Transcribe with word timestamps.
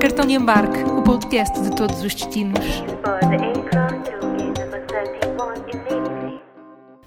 Cartão 0.00 0.24
de 0.24 0.32
embarque, 0.32 0.82
o 0.84 1.02
podcast 1.02 1.60
de 1.60 1.76
todos 1.76 2.02
os 2.02 2.14
destinos. 2.14 2.64
For 3.04 3.20
the 3.20 3.36
aircraft 3.36 4.06
to 4.06 4.26
gate 4.38 4.58
number 4.58 4.86
31 4.86 5.52
immediately. 5.68 6.40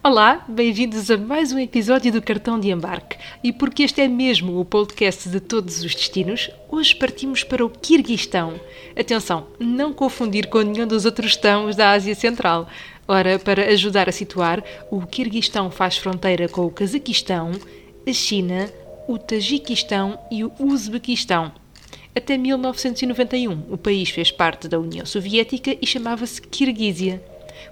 Olá, 0.03 0.45
bem-vindos 0.47 1.09
a 1.09 1.17
mais 1.17 1.51
um 1.51 1.57
episódio 1.57 2.11
do 2.11 2.21
Cartão 2.21 2.59
de 2.59 2.69
Embarque. 2.69 3.17
E 3.43 3.51
porque 3.51 3.81
este 3.81 4.01
é 4.01 4.07
mesmo 4.07 4.59
o 4.59 4.65
podcast 4.65 5.27
de 5.27 5.39
todos 5.39 5.83
os 5.83 5.95
destinos, 5.95 6.51
hoje 6.69 6.95
partimos 6.95 7.43
para 7.43 7.65
o 7.65 7.69
Quirguistão. 7.71 8.59
Atenção, 8.95 9.47
não 9.59 9.93
confundir 9.93 10.47
com 10.47 10.61
nenhum 10.61 10.85
dos 10.85 11.05
outros 11.05 11.31
estãos 11.31 11.75
da 11.75 11.89
Ásia 11.89 12.13
Central. 12.13 12.67
Ora, 13.07 13.39
para 13.39 13.71
ajudar 13.71 14.07
a 14.07 14.11
situar, 14.11 14.63
o 14.91 15.01
Quirguistão 15.01 15.71
faz 15.71 15.97
fronteira 15.97 16.47
com 16.47 16.63
o 16.63 16.69
Cazaquistão, 16.69 17.49
a 18.09 18.13
China, 18.13 18.67
o 19.07 19.19
Tajiquistão 19.19 20.17
e 20.31 20.43
o 20.43 20.51
Uzbequistão. 20.59 21.51
Até 22.15 22.37
1991, 22.37 23.65
o 23.69 23.77
país 23.77 24.09
fez 24.09 24.31
parte 24.31 24.67
da 24.67 24.79
União 24.79 25.05
Soviética 25.05 25.77
e 25.79 25.85
chamava-se 25.85 26.41
Kirguísia. 26.41 27.21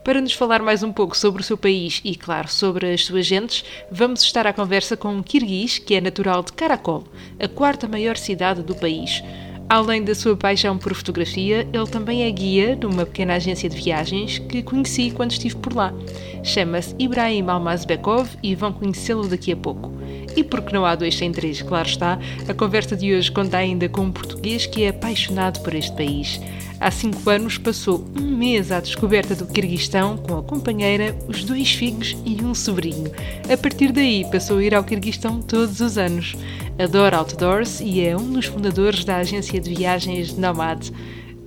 Para 0.04 0.22
nos 0.22 0.34
falar 0.34 0.62
mais 0.62 0.84
um 0.84 0.94
pouco 0.94 1.18
sobre 1.18 1.42
o 1.42 1.44
seu 1.44 1.58
país 1.58 2.02
e, 2.04 2.16
claro, 2.16 2.48
sobre 2.50 2.94
as 2.94 3.04
suas 3.04 3.26
gentes, 3.26 3.66
vamos 3.92 4.22
estar 4.22 4.46
à 4.46 4.54
conversa 4.54 4.96
com 4.96 5.08
um 5.10 5.24
kirguiz 5.24 5.80
que 5.80 5.96
é 5.96 6.02
natural 6.02 6.44
de 6.44 6.54
Karakol, 6.54 7.06
a 7.40 7.48
quarta 7.48 7.88
maior 7.88 8.16
cidade 8.16 8.62
do 8.62 8.76
país. 8.76 9.24
Além 9.70 10.02
da 10.02 10.16
sua 10.16 10.38
paixão 10.38 10.78
por 10.78 10.94
fotografia, 10.94 11.68
ele 11.74 11.88
também 11.88 12.24
é 12.24 12.32
guia 12.32 12.78
numa 12.82 13.06
pequena 13.06 13.34
agência 13.34 13.68
de 13.68 13.76
viagens 13.76 14.40
que 14.40 14.64
conheci 14.64 15.12
quando 15.12 15.32
estive 15.32 15.56
por 15.56 15.74
lá. 15.74 15.94
Chama-se 16.42 16.96
Ibrahim 16.98 17.50
Almazbekov 17.50 18.30
e 18.42 18.56
vão 18.56 18.72
conhecê-lo 18.72 19.28
daqui 19.28 19.52
a 19.52 19.58
pouco. 19.58 19.92
E 20.38 20.44
porque 20.44 20.72
não 20.72 20.86
há 20.86 20.94
dois 20.94 21.16
sem 21.16 21.32
três, 21.32 21.64
claro 21.64 21.88
está, 21.88 22.20
a 22.48 22.54
conversa 22.54 22.96
de 22.96 23.12
hoje 23.12 23.32
conta 23.32 23.58
ainda 23.58 23.90
com 23.90 24.02
um 24.02 24.12
português 24.12 24.68
que 24.68 24.84
é 24.84 24.90
apaixonado 24.90 25.62
por 25.62 25.74
este 25.74 25.92
país. 25.98 26.40
Há 26.80 26.92
cinco 26.92 27.28
anos 27.28 27.58
passou 27.58 28.06
um 28.16 28.38
mês 28.38 28.72
à 28.72 28.80
descoberta 28.80 29.34
do 29.34 29.48
Quirguistão 29.48 30.16
com 30.16 30.38
a 30.38 30.44
companheira, 30.44 31.18
os 31.28 31.44
dois 31.44 31.72
filhos 31.72 32.16
e 32.24 32.40
um 32.44 32.54
sobrinho. 32.54 33.12
A 33.52 33.58
partir 33.58 33.92
daí 33.92 34.26
passou 34.32 34.60
a 34.60 34.64
ir 34.64 34.76
ao 34.76 34.84
Quirguistão 34.84 35.42
todos 35.42 35.80
os 35.80 35.98
anos. 35.98 36.36
Adora 36.78 37.18
outdoors 37.18 37.82
e 37.82 38.02
é 38.02 38.16
um 38.16 38.32
dos 38.34 38.46
fundadores 38.46 39.04
da 39.04 39.18
agência 39.18 39.60
de 39.60 39.74
viagens 39.74 40.38
Nomad. 40.38 40.92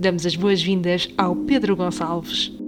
Damos 0.01 0.27
as 0.27 0.35
boas-vindas 0.35 1.09
ao 1.17 1.37
Pedro 1.37 1.77
Gonçalves. 1.77 2.60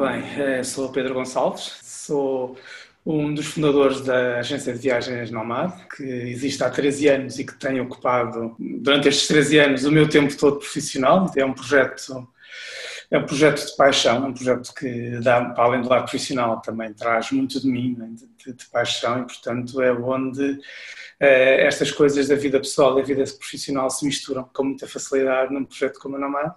Bem, 0.00 0.22
eh, 0.38 0.62
sou 0.62 0.90
Pedro 0.90 1.12
Gonçalves, 1.12 1.78
sou 1.82 2.56
um 3.04 3.34
dos 3.34 3.48
fundadores 3.48 4.00
da 4.00 4.38
agência 4.38 4.72
de 4.72 4.78
viagens 4.78 5.30
Nomad, 5.30 5.72
que 5.94 6.02
existe 6.02 6.64
há 6.64 6.70
13 6.70 7.08
anos 7.08 7.38
e 7.38 7.44
que 7.44 7.52
tem 7.54 7.80
ocupado 7.80 8.56
durante 8.58 9.08
estes 9.08 9.28
13 9.28 9.58
anos 9.58 9.84
o 9.84 9.92
meu 9.92 10.08
tempo 10.08 10.34
todo 10.34 10.58
profissional. 10.58 11.30
É 11.36 11.44
um 11.44 11.52
projeto, 11.52 12.26
é 13.10 13.18
um 13.18 13.26
projeto 13.26 13.66
de 13.66 13.76
paixão, 13.76 14.24
é 14.24 14.28
um 14.28 14.32
projeto 14.32 14.72
que 14.74 15.18
dá, 15.22 15.44
para 15.44 15.64
além 15.64 15.82
do 15.82 15.88
lado 15.88 16.04
profissional, 16.04 16.62
também 16.62 16.94
traz 16.94 17.30
muito 17.30 17.60
de 17.60 17.66
mim, 17.66 17.94
né, 17.98 18.08
de, 18.10 18.52
de, 18.52 18.56
de 18.56 18.64
paixão, 18.70 19.20
e 19.20 19.26
portanto 19.26 19.82
é 19.82 19.92
onde 19.92 20.58
eh, 21.20 21.66
estas 21.66 21.92
coisas 21.92 22.28
da 22.28 22.34
vida 22.34 22.58
pessoal 22.58 22.98
e 22.98 23.02
da 23.02 23.06
vida 23.06 23.24
profissional 23.38 23.90
se 23.90 24.06
misturam 24.06 24.48
com 24.54 24.64
muita 24.64 24.88
facilidade 24.88 25.52
num 25.52 25.66
projeto 25.66 25.98
como 26.00 26.16
a 26.16 26.18
Nomad 26.18 26.52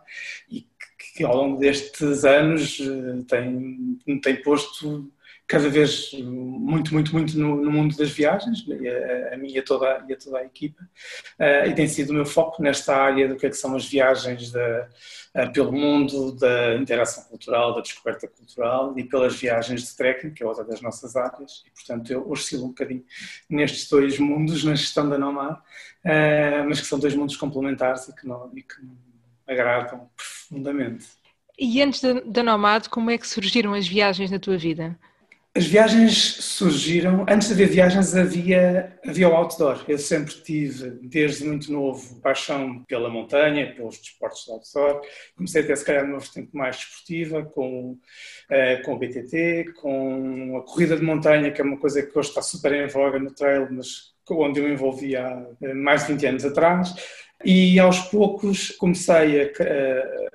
e 0.50 0.66
que, 1.14 1.24
ao 1.24 1.36
longo 1.36 1.60
destes 1.60 2.26
anos 2.26 2.80
eh, 2.80 3.24
tem, 3.28 4.00
tem 4.22 4.42
posto 4.42 5.12
cada 5.48 5.70
vez 5.70 6.12
muito, 6.14 6.94
muito, 6.94 7.14
muito 7.14 7.38
no, 7.38 7.58
no 7.58 7.72
mundo 7.72 7.96
das 7.98 8.10
viagens, 8.10 8.66
né, 8.66 8.78
a, 9.32 9.36
a 9.36 9.38
mim 9.38 9.52
e 9.52 9.60
a 9.60 9.64
toda, 9.64 10.04
e 10.08 10.14
a 10.14 10.18
toda 10.18 10.40
a 10.40 10.46
equipa, 10.46 10.82
uh, 11.40 11.70
e 11.70 11.76
tem 11.76 11.88
sido 11.88 12.12
o 12.12 12.14
meu 12.14 12.26
foco 12.26 12.64
nesta 12.64 12.96
área 12.96 13.28
do 13.28 13.36
que, 13.36 13.46
é 13.46 13.50
que 13.50 13.58
são 13.58 13.76
as 13.76 13.86
viagens 13.86 14.54
uh, 14.56 15.52
pelo 15.54 15.72
mundo, 15.72 16.32
da 16.38 16.76
interação 16.76 17.26
cultural, 17.26 17.76
da 17.76 17.82
descoberta 17.82 18.28
cultural 18.28 18.98
e 18.98 19.04
pelas 19.04 19.36
viagens 19.36 19.84
de 19.84 19.96
trekking, 19.98 20.32
que 20.32 20.42
é 20.42 20.46
outra 20.46 20.64
das 20.64 20.82
nossas 20.82 21.16
áreas, 21.16 21.64
e 21.68 21.72
portanto 21.72 22.12
eu 22.12 22.30
oscilo 22.32 22.66
um 22.66 22.70
bocadinho 22.70 23.04
nestes 23.50 23.90
dois 23.90 24.18
mundos, 24.18 24.64
na 24.64 24.76
gestão 24.76 25.08
da 25.10 25.18
Nomad, 25.18 25.58
uh, 25.58 26.68
mas 26.68 26.80
que 26.80 26.88
são 26.88 26.98
dois 26.98 27.16
mundos 27.16 27.36
complementares 27.36 28.08
e 28.08 28.16
que, 28.16 28.26
não, 28.26 28.50
e 28.56 28.64
que 28.64 28.82
agradam 29.48 30.10
profundamente. 30.16 31.06
E 31.58 31.82
antes 31.82 32.02
da, 32.26 32.44
Nomad, 32.44 32.88
como 32.88 33.12
é 33.12 33.18
que 33.18 33.28
surgiram 33.28 33.74
as 33.74 33.88
viagens 33.88 34.32
na 34.32 34.40
tua 34.40 34.58
vida? 34.58 34.98
As 35.56 35.68
viagens 35.68 36.18
surgiram, 36.18 37.28
antes 37.30 37.48
de 37.48 37.54
haver 37.54 37.68
viagens 37.68 38.16
havia, 38.16 38.98
havia 39.06 39.30
o 39.30 39.36
outdoor. 39.36 39.86
Eu 39.88 40.00
sempre 40.00 40.34
tive, 40.42 40.90
desde 41.04 41.46
muito 41.46 41.72
novo, 41.72 42.20
paixão 42.22 42.84
pela 42.86 43.08
montanha, 43.08 43.72
pelos 43.76 44.00
desportos 44.00 44.46
de 44.46 44.52
outdoor. 44.52 45.02
Comecei 45.36 45.62
a 45.62 45.68
ter, 45.68 45.78
se 45.78 45.86
calhar, 45.86 46.06
uma 46.06 46.18
vertente 46.18 46.50
mais 46.54 46.78
desportiva, 46.78 47.44
com, 47.44 47.92
uh, 47.92 48.84
com 48.84 48.96
o 48.96 48.98
BTT, 48.98 49.74
com 49.80 50.58
a 50.58 50.62
corrida 50.64 50.98
de 50.98 51.04
montanha, 51.04 51.52
que 51.52 51.62
é 51.62 51.64
uma 51.64 51.78
coisa 51.78 52.02
que 52.02 52.18
hoje 52.18 52.30
está 52.30 52.42
super 52.42 52.74
em 52.74 52.88
voga 52.88 53.20
no 53.20 53.32
trail, 53.32 53.68
mas 53.70 54.12
onde 54.32 54.60
eu 54.60 54.66
me 54.66 54.74
envolvi 54.74 55.16
há 55.16 55.46
mais 55.76 56.08
de 56.08 56.14
20 56.14 56.26
anos 56.26 56.46
atrás. 56.46 56.96
E 57.44 57.80
aos 57.80 58.00
poucos 58.00 58.72
comecei 58.72 59.42
a, 59.42 59.46
a 59.46 60.34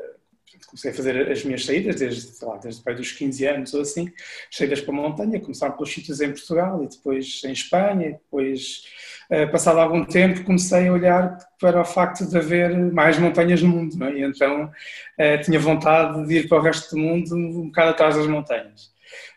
comecei 0.69 0.91
a 0.91 0.95
fazer 0.95 1.31
as 1.31 1.45
minhas 1.45 1.65
saídas 1.65 1.97
desde, 1.97 2.21
sei 2.21 2.47
lá, 2.47 2.57
desde 2.59 2.83
pai 2.83 2.95
dos 2.95 3.13
15 3.13 3.47
anos 3.47 3.75
ou 3.75 3.81
assim, 3.81 4.13
saídas 4.51 4.81
para 4.81 4.93
a 4.93 4.97
montanha, 4.97 5.41
começaram 5.41 5.75
pelos 5.75 5.93
sítios 5.93 6.21
em 6.21 6.31
Portugal 6.31 6.83
e 6.85 6.89
depois 6.89 7.43
em 7.45 7.53
Espanha, 7.53 8.13
depois, 8.13 8.85
uh, 9.31 9.51
passado 9.51 9.81
algum 9.81 10.05
tempo, 10.05 10.45
comecei 10.45 10.89
a 10.89 10.93
olhar 10.93 11.39
para 11.59 11.81
o 11.81 11.85
facto 11.85 12.27
de 12.29 12.37
haver 12.37 12.77
mais 12.93 13.19
montanhas 13.19 13.63
no 13.63 13.69
mundo, 13.69 14.05
é? 14.05 14.13
e 14.13 14.23
então 14.23 14.65
uh, 14.67 15.43
tinha 15.43 15.59
vontade 15.59 16.27
de 16.27 16.37
ir 16.37 16.49
para 16.49 16.59
o 16.59 16.61
resto 16.63 16.95
do 16.95 17.01
mundo 17.01 17.35
um 17.35 17.67
bocado 17.67 17.91
atrás 17.91 18.17
das 18.17 18.27
montanhas. 18.27 18.93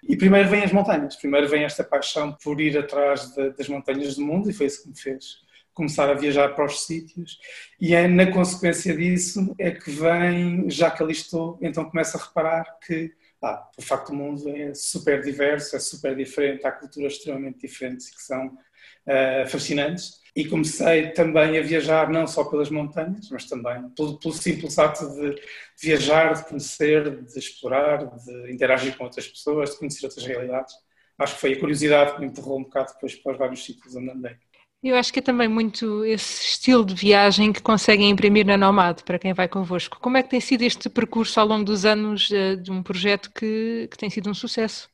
E 0.07 0.17
primeiro 0.17 0.49
vem 0.49 0.63
as 0.63 0.73
montanhas, 0.73 1.15
primeiro 1.15 1.47
vem 1.47 1.63
esta 1.63 1.83
paixão 1.83 2.35
por 2.43 2.59
ir 2.59 2.77
atrás 2.77 3.33
de, 3.33 3.51
das 3.51 3.69
montanhas 3.69 4.15
do 4.15 4.25
mundo 4.25 4.49
e 4.49 4.53
foi 4.53 4.65
isso 4.65 4.83
que 4.83 4.89
me 4.89 4.99
fez 4.99 5.40
começar 5.73 6.09
a 6.09 6.13
viajar 6.13 6.49
para 6.49 6.65
os 6.65 6.85
sítios 6.85 7.39
e 7.79 7.93
é 7.93 8.07
na 8.07 8.31
consequência 8.31 8.95
disso 8.95 9.55
é 9.57 9.71
que 9.71 9.89
vem, 9.89 10.69
já 10.69 10.91
que 10.91 11.01
ali 11.01 11.13
estou, 11.13 11.57
então 11.61 11.89
começo 11.89 12.17
a 12.17 12.21
reparar 12.21 12.77
que 12.85 13.11
ah, 13.43 13.67
o 13.77 13.81
facto 13.81 14.09
do 14.09 14.15
mundo 14.15 14.47
é 14.49 14.73
super 14.73 15.21
diverso, 15.21 15.75
é 15.75 15.79
super 15.79 16.15
diferente, 16.15 16.65
há 16.65 16.71
culturas 16.71 17.13
extremamente 17.13 17.59
diferentes 17.59 18.11
que 18.11 18.21
são 18.21 18.47
uh, 18.47 19.49
fascinantes 19.49 20.21
e 20.35 20.45
comecei 20.45 21.09
também 21.11 21.57
a 21.57 21.61
viajar 21.61 22.09
não 22.09 22.27
só 22.27 22.43
pelas 22.43 22.69
montanhas, 22.69 23.29
mas 23.31 23.45
também 23.45 23.89
pelo, 23.89 24.19
pelo 24.19 24.33
simples 24.33 24.77
ato 24.77 25.09
de 25.09 25.41
viajar, 25.81 26.33
de 26.33 26.45
conhecer, 26.45 27.23
de 27.23 27.39
explorar, 27.39 28.05
de 28.05 28.51
interagir 28.51 28.95
com 28.95 29.05
outras 29.05 29.27
pessoas, 29.27 29.71
de 29.71 29.79
conhecer 29.79 30.05
outras 30.05 30.25
realidades. 30.25 30.73
Acho 31.17 31.35
que 31.35 31.41
foi 31.41 31.53
a 31.53 31.59
curiosidade 31.59 32.13
que 32.13 32.21
me 32.21 32.27
empurrou 32.27 32.59
um 32.59 32.63
bocado 32.63 32.93
depois 32.93 33.15
para 33.15 33.31
os 33.33 33.37
vários 33.37 33.65
sítios 33.65 33.95
onde 33.95 34.09
andei. 34.09 34.35
Eu 34.83 34.95
acho 34.95 35.13
que 35.13 35.19
é 35.19 35.21
também 35.21 35.47
muito 35.47 36.03
esse 36.03 36.43
estilo 36.43 36.83
de 36.83 36.95
viagem 36.95 37.53
que 37.53 37.61
conseguem 37.61 38.09
imprimir 38.09 38.45
na 38.45 38.57
Nomad 38.57 39.01
para 39.03 39.19
quem 39.19 39.31
vai 39.31 39.47
convosco. 39.47 39.99
Como 39.99 40.17
é 40.17 40.23
que 40.23 40.29
tem 40.29 40.41
sido 40.41 40.63
este 40.63 40.89
percurso 40.89 41.39
ao 41.39 41.45
longo 41.45 41.63
dos 41.63 41.85
anos 41.85 42.31
eh, 42.31 42.55
de 42.55 42.71
um 42.71 42.81
projeto 42.81 43.31
que, 43.31 43.87
que 43.91 43.97
tem 43.97 44.09
sido 44.09 44.27
um 44.29 44.33
sucesso? 44.33 44.89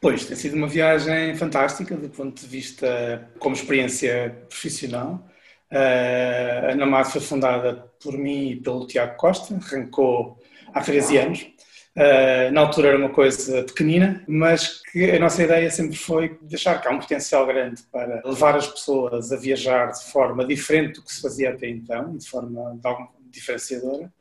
Pois, 0.00 0.24
tem 0.26 0.36
sido 0.36 0.56
uma 0.56 0.66
viagem 0.66 1.36
fantástica 1.36 1.96
do 1.96 2.08
ponto 2.08 2.40
de 2.40 2.46
vista 2.46 3.30
como 3.38 3.54
experiência 3.54 4.44
profissional. 4.48 5.24
Uh, 5.70 6.70
a 6.72 6.74
Nomad 6.74 7.06
foi 7.06 7.20
fundada 7.20 7.74
por 8.02 8.16
mim 8.16 8.50
e 8.50 8.56
pelo 8.56 8.86
Tiago 8.86 9.16
Costa, 9.16 9.54
arrancou 9.54 10.40
há 10.72 10.80
13 10.80 11.16
anos. 11.18 11.46
Uh, 11.96 12.52
na 12.52 12.60
altura 12.60 12.88
era 12.88 12.98
uma 12.98 13.08
coisa 13.08 13.64
pequenina, 13.64 14.22
mas 14.28 14.82
que 14.82 15.10
a 15.10 15.18
nossa 15.18 15.42
ideia 15.42 15.68
sempre 15.70 15.96
foi 15.96 16.38
deixar 16.42 16.80
cá 16.80 16.90
um 16.90 17.00
potencial 17.00 17.44
grande 17.44 17.82
para 17.90 18.22
levar 18.24 18.56
as 18.56 18.68
pessoas 18.68 19.32
a 19.32 19.36
viajar 19.36 19.90
de 19.90 20.04
forma 20.04 20.44
diferente 20.44 20.94
do 20.94 21.02
que 21.02 21.12
se 21.12 21.20
fazia 21.20 21.50
até 21.50 21.68
então, 21.68 22.16
de 22.16 22.28
forma 22.28 22.78
diferenciadora. 23.30 24.12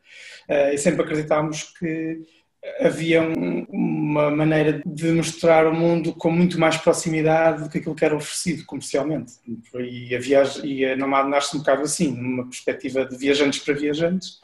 Uh, 0.50 0.74
e 0.74 0.78
sempre 0.78 1.04
acreditámos 1.04 1.64
que 1.78 2.26
havia 2.80 3.22
um, 3.22 3.66
uma 3.70 4.32
maneira 4.32 4.82
de 4.86 5.12
mostrar 5.12 5.68
o 5.68 5.74
mundo 5.74 6.14
com 6.14 6.32
muito 6.32 6.60
mais 6.60 6.78
proximidade 6.78 7.64
do 7.64 7.70
que 7.70 7.78
aquilo 7.78 7.96
que 7.96 8.06
era 8.06 8.16
oferecido 8.16 8.66
comercialmente. 8.66 9.34
E 9.80 10.16
a, 10.16 10.20
viagem, 10.20 10.66
e 10.66 10.86
a 10.86 10.96
Nomad 10.96 11.28
nasce 11.28 11.56
um 11.56 11.60
bocado 11.60 11.84
assim, 11.84 12.12
numa 12.12 12.46
perspectiva 12.46 13.06
de 13.06 13.18
viajantes 13.18 13.60
para 13.60 13.74
viajantes, 13.74 14.40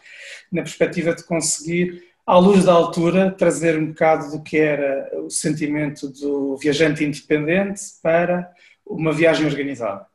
na 0.51 0.61
perspectiva 0.61 1.13
de 1.13 1.23
conseguir 1.23 2.12
à 2.25 2.37
luz 2.37 2.65
da 2.65 2.73
altura, 2.73 3.31
trazer 3.31 3.77
um 3.77 3.87
bocado 3.87 4.31
do 4.31 4.43
que 4.43 4.57
era 4.57 5.11
o 5.21 5.29
sentimento 5.29 6.09
do 6.09 6.57
viajante 6.57 7.03
independente 7.03 7.81
para 8.01 8.49
uma 8.85 9.11
viagem 9.11 9.45
organizada. 9.45 10.05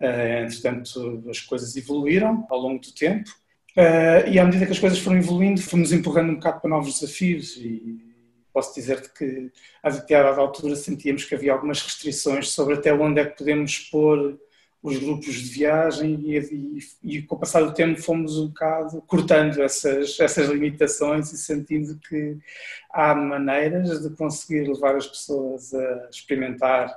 Uh, 0.00 0.44
entretanto, 0.44 1.24
as 1.30 1.40
coisas 1.40 1.76
evoluíram 1.76 2.46
ao 2.50 2.58
longo 2.58 2.80
do 2.80 2.92
tempo 2.92 3.30
uh, 3.76 4.28
e 4.28 4.38
à 4.38 4.44
medida 4.44 4.66
que 4.66 4.72
as 4.72 4.78
coisas 4.78 4.98
foram 4.98 5.18
evoluindo, 5.18 5.62
fomos 5.62 5.92
empurrando 5.92 6.30
um 6.30 6.34
bocado 6.34 6.60
para 6.60 6.70
novos 6.70 7.00
desafios 7.00 7.56
e 7.56 8.12
posso 8.52 8.74
dizer-te 8.74 9.12
que 9.14 9.50
a 9.82 9.90
determinada 9.90 10.40
altura 10.40 10.76
sentíamos 10.76 11.24
que 11.24 11.34
havia 11.34 11.52
algumas 11.52 11.80
restrições 11.80 12.50
sobre 12.50 12.74
até 12.74 12.92
onde 12.92 13.20
é 13.20 13.24
que 13.24 13.38
podemos 13.38 13.78
pôr 13.78 14.38
os 14.82 14.98
grupos 14.98 15.34
de 15.34 15.48
viagem 15.50 16.20
e, 16.24 16.38
e, 16.38 16.78
e, 17.04 17.22
com 17.22 17.36
o 17.36 17.38
passar 17.38 17.62
do 17.62 17.72
tempo 17.72 18.02
fomos 18.02 18.36
um 18.36 18.48
bocado 18.48 19.00
cortando 19.02 19.62
essas, 19.62 20.18
essas 20.18 20.48
limitações 20.48 21.32
e 21.32 21.38
sentindo 21.38 21.98
que 22.00 22.36
há 22.90 23.14
maneiras 23.14 24.02
de 24.02 24.10
conseguir 24.16 24.66
levar 24.66 24.96
as 24.96 25.06
pessoas 25.06 25.72
a 25.72 26.08
experimentar, 26.10 26.92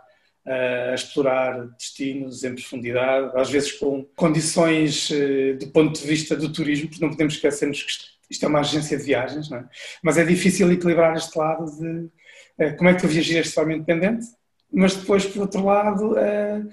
a 0.46 0.96
explorar 0.96 1.68
destinos 1.78 2.44
em 2.44 2.56
profundidade, 2.56 3.32
às 3.36 3.52
vezes 3.52 3.74
com 3.74 4.04
condições 4.16 5.12
eh, 5.12 5.54
do 5.54 5.68
ponto 5.68 6.00
de 6.00 6.08
vista 6.08 6.36
do 6.36 6.52
turismo, 6.52 6.90
porque 6.90 7.04
não 7.04 7.12
podemos 7.12 7.36
esquecermos 7.36 7.84
que 7.84 7.94
isto 8.30 8.46
é 8.46 8.48
uma 8.48 8.62
agência 8.62 8.98
de 8.98 9.04
viagens, 9.04 9.52
é? 9.52 9.64
mas 10.02 10.18
é 10.18 10.26
difícil 10.26 10.72
equilibrar 10.72 11.16
este 11.16 11.38
lado 11.38 11.66
de 11.80 12.10
eh, 12.58 12.72
como 12.72 12.90
é 12.90 12.96
que 12.96 13.02
tu 13.02 13.08
viajas 13.08 13.48
de 13.48 13.54
forma 13.54 13.74
independente, 13.74 14.26
mas 14.72 14.96
depois, 14.96 15.26
por 15.26 15.44
outro 15.44 15.64
lado, 15.64 16.12
uh, 16.12 16.70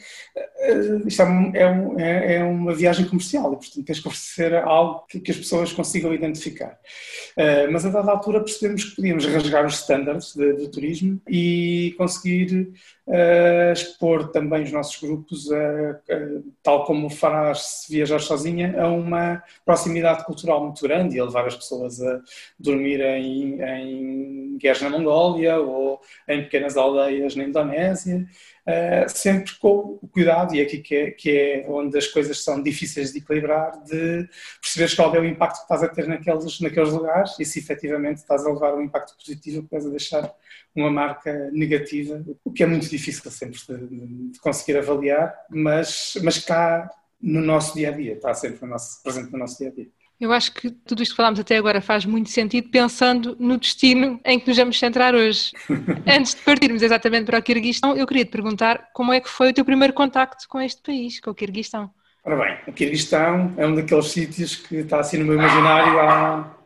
isto 1.07 1.23
é, 1.23 1.27
um, 1.27 1.99
é, 1.99 2.35
é, 2.37 2.45
uma 2.45 2.75
viagem 2.75 3.07
comercial 3.07 3.53
e, 3.53 3.57
portanto, 3.57 3.85
tens 3.85 4.01
que 4.01 4.09
oferecer 4.09 4.55
algo 4.55 5.05
que, 5.09 5.19
que 5.19 5.31
as 5.31 5.37
pessoas 5.37 5.73
consigam 5.73 6.15
identificar. 6.15 6.79
Uh, 7.37 7.73
mas 7.73 7.85
a 7.85 7.91
dada 7.91 8.13
altura 8.13 8.41
percebemos 8.41 8.85
que 8.85 8.97
podíamos 8.97 9.27
rasgar 9.27 9.67
os 9.67 9.75
standards 9.75 10.35
de 10.35 10.69
turismo 10.69 11.21
e 11.29 11.95
conseguir 11.97 12.73
expor 13.73 14.29
também 14.29 14.63
os 14.63 14.71
nossos 14.71 15.01
grupos, 15.01 15.49
tal 16.63 16.85
como 16.85 17.11
farás 17.11 17.83
se 17.83 17.93
viajar 17.93 18.21
sozinha, 18.21 18.81
a 18.81 18.89
uma 18.89 19.43
proximidade 19.65 20.25
cultural 20.25 20.65
muito 20.65 20.81
grande 20.83 21.17
e 21.17 21.21
a 21.21 21.25
levar 21.25 21.47
as 21.47 21.57
pessoas 21.57 22.01
a 22.01 22.21
dormir 22.59 23.01
em, 23.01 23.61
em 23.61 24.57
guerras 24.57 24.83
na 24.83 24.91
Mongólia 24.91 25.59
ou 25.59 26.01
em 26.29 26.43
pequenas 26.43 26.77
aldeias 26.77 27.35
na 27.35 27.45
Indonésia, 27.45 28.25
uh, 28.67 29.09
sempre 29.09 29.55
com 29.57 29.99
o 30.03 30.09
cuidado, 30.09 30.55
e 30.55 30.61
é 30.61 30.63
aqui 30.63 30.79
que 30.79 30.95
é, 30.95 31.11
que 31.11 31.31
é, 31.31 31.67
onde 31.69 31.97
as 31.97 32.07
coisas 32.07 32.43
são 32.43 32.63
difíceis 32.63 33.13
de 33.13 33.19
equilibrar, 33.19 33.83
de 33.85 34.29
perceberes 34.61 34.95
qual 34.95 35.15
é 35.15 35.21
o 35.21 35.25
impacto 35.25 35.57
que 35.57 35.63
estás 35.63 35.83
a 35.83 35.89
ter 35.89 36.07
naqueles, 36.07 36.61
naqueles 36.61 36.91
lugares 36.91 37.39
e 37.39 37.45
se 37.45 37.59
efetivamente 37.59 38.19
estás 38.19 38.47
a 38.47 38.53
levar 38.53 38.75
um 38.75 38.83
impacto 38.83 39.17
positivo 39.17 39.59
ou 39.59 39.65
estás 39.65 39.87
a 39.87 39.91
deixar 39.91 40.35
uma 40.75 40.91
marca 40.91 41.51
negativa, 41.53 42.25
o 42.45 42.53
que 42.53 42.63
é 42.63 42.67
muito 42.67 42.89
difícil 42.89 43.31
sempre 43.31 43.59
de, 43.59 44.31
de 44.33 44.41
conseguir 44.41 44.79
avaliar, 44.79 45.35
mas, 45.51 46.15
mas 46.23 46.39
cá 46.39 46.91
no 47.21 47.41
nosso 47.41 47.75
dia 47.75 47.91
a 47.91 47.93
dia, 47.93 48.15
está 48.15 48.35
sempre 48.35 48.59
no 48.63 48.69
nosso, 48.69 49.03
presente 49.03 49.31
no 49.31 49.39
nosso 49.39 49.59
dia 49.59 49.69
a 49.69 49.73
dia. 49.73 49.89
Eu 50.21 50.33
acho 50.33 50.53
que 50.55 50.71
tudo 50.71 51.03
isto 51.03 51.13
que 51.13 51.17
falámos 51.17 51.41
até 51.41 51.57
agora 51.57 51.81
faz 51.81 52.05
muito 52.05 52.31
sentido 52.31 52.69
pensando 52.71 53.37
no 53.41 53.59
destino 53.59 54.21
em 54.25 54.39
que 54.39 54.47
nos 54.47 54.57
vamos 54.57 54.79
centrar 54.79 55.15
hoje. 55.15 55.51
Antes 56.07 56.35
de 56.35 56.43
partirmos 56.43 56.83
exatamente 56.83 57.27
para 57.27 57.39
o 57.39 57.43
Quirguistão, 57.43 57.97
eu 57.97 58.07
queria 58.07 58.25
te 58.25 58.31
perguntar 58.31 58.91
como 58.93 59.13
é 59.13 59.21
que 59.21 59.29
foi 59.29 59.51
o 59.51 59.53
teu 59.53 59.65
primeiro 59.65 59.93
contacto 59.93 60.49
com 60.49 60.61
este 60.61 60.81
país, 60.81 61.19
com 61.19 61.31
o 61.31 61.35
Quirguistão. 61.35 61.91
Ora 62.25 62.37
bem, 62.37 62.57
o 62.69 62.73
Quirguistão 62.73 63.53
é 63.57 63.67
um 63.67 63.75
daqueles 63.75 64.07
sítios 64.07 64.55
que 64.55 64.77
está 64.77 65.01
assim 65.01 65.19
no 65.19 65.25
meu 65.25 65.35
imaginário 65.35 65.99
há, 65.99 66.57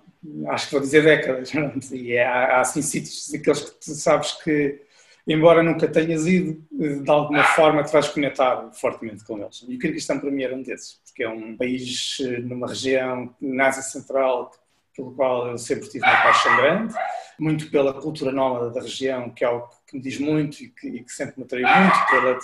acho 0.48 0.66
que 0.66 0.72
vou 0.72 0.80
dizer 0.82 1.02
décadas, 1.02 1.50
e 1.92 2.12
é, 2.12 2.26
há, 2.26 2.56
há 2.56 2.60
assim 2.60 2.82
sítios 2.82 3.30
daqueles 3.32 3.60
que 3.60 3.70
tu 3.80 3.94
sabes 3.94 4.32
que 4.32 4.82
embora 5.26 5.62
nunca 5.62 5.88
tenhas 5.88 6.26
ido, 6.26 6.62
de 6.70 7.10
alguma 7.10 7.42
forma 7.42 7.82
te 7.82 7.92
vais 7.92 8.08
conectar 8.08 8.70
fortemente 8.72 9.24
com 9.24 9.38
eles. 9.38 9.64
E 9.66 9.76
o 9.76 9.78
Kirguistão 9.78 10.20
para 10.20 10.30
mim 10.30 10.42
era 10.42 10.54
um 10.54 10.62
desses, 10.62 11.00
porque 11.16 11.24
é 11.24 11.28
um 11.30 11.56
país 11.56 12.18
eh, 12.20 12.40
numa 12.40 12.68
região 12.68 13.34
na 13.40 13.68
Ásia 13.68 13.82
Central 13.82 14.52
pelo 14.94 15.14
qual 15.14 15.48
eu 15.48 15.58
sempre 15.58 15.88
tive 15.88 16.04
uma 16.04 16.22
paixão 16.22 16.56
grande, 16.56 16.94
muito 17.38 17.70
pela 17.70 17.92
cultura 17.92 18.32
nómada 18.32 18.70
da 18.70 18.80
região, 18.80 19.30
que 19.30 19.44
é 19.44 19.46
algo 19.46 19.68
que 19.86 19.96
me 19.96 20.02
diz 20.02 20.18
muito 20.18 20.62
e 20.62 20.68
que, 20.68 20.88
e 20.88 21.04
que 21.04 21.12
sempre 21.12 21.34
me 21.38 21.44
atraiu 21.44 21.66
muito, 21.68 22.06
pela, 22.06 22.38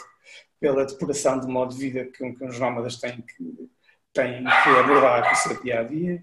pela 0.61 0.87
depuração 0.87 1.41
de 1.41 1.47
modo 1.47 1.75
de 1.75 1.81
vida 1.81 2.05
que, 2.05 2.33
que 2.33 2.45
os 2.45 2.59
nómadas 2.59 2.97
têm 2.97 3.23
que, 3.23 3.69
têm 4.13 4.45
que 4.45 4.69
abordar 4.69 5.29
com 5.29 5.33
o 5.33 5.37
seu 5.37 5.63
dia 5.63 5.81
a 5.81 5.83
dia. 5.83 6.23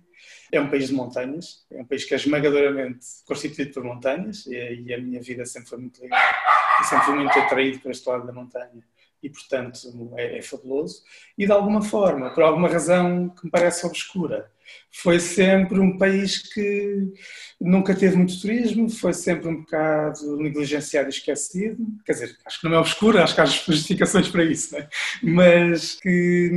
É 0.52 0.62
um 0.62 0.70
país 0.70 0.88
de 0.88 0.94
montanhas, 0.94 1.66
é 1.72 1.82
um 1.82 1.86
país 1.86 2.06
que 2.06 2.14
é 2.14 2.18
esmagadoramente 2.18 3.06
constituído 3.26 3.74
por 3.74 3.84
montanhas 3.84 4.46
e, 4.46 4.84
e 4.86 4.94
a 4.94 5.00
minha 5.00 5.22
vida 5.22 5.46
sempre 5.46 5.70
foi 5.70 5.80
muito 5.80 6.02
ligada, 6.02 6.38
sempre 6.84 7.06
fui 7.06 7.16
muito 7.16 7.40
atraído 7.40 7.80
para 7.80 7.92
este 7.92 8.08
lado 8.08 8.28
da 8.28 8.34
montanha 8.34 8.84
e, 9.22 9.30
portanto, 9.30 9.80
é, 10.18 10.38
é, 10.38 10.42
fabuloso. 10.42 11.04
E, 11.38 11.46
de 11.46 11.52
alguma 11.52 11.82
forma, 11.82 12.34
por 12.34 12.44
alguma 12.44 12.68
razão 12.70 13.30
que 13.30 13.46
me 13.46 13.52
parece 13.52 13.86
obscura, 13.86 14.50
foi 14.92 15.20
sempre 15.20 15.80
um 15.80 15.98
país 15.98 16.38
que 16.54 17.12
nunca 17.60 17.96
teve 17.96 18.16
muito 18.16 18.40
turismo, 18.40 18.90
foi 18.90 19.14
sempre 19.14 19.48
um 19.48 19.62
bocado 19.62 20.38
negligenciado 20.38 21.10
e 21.10 21.12
esquecido. 21.12 21.86
Quer 22.06 22.14
dizer, 22.14 22.38
acho 22.46 22.62
que 22.62 22.68
não 22.68 22.76
é 22.76 22.80
obscuro, 22.80 23.20
acho 23.20 23.36
que 23.36 23.42
há 23.42 23.46
justificações 23.46 24.28
para 24.30 24.44
isso, 24.44 24.76
é? 24.78 24.88
mas 25.22 25.96
que, 25.96 26.50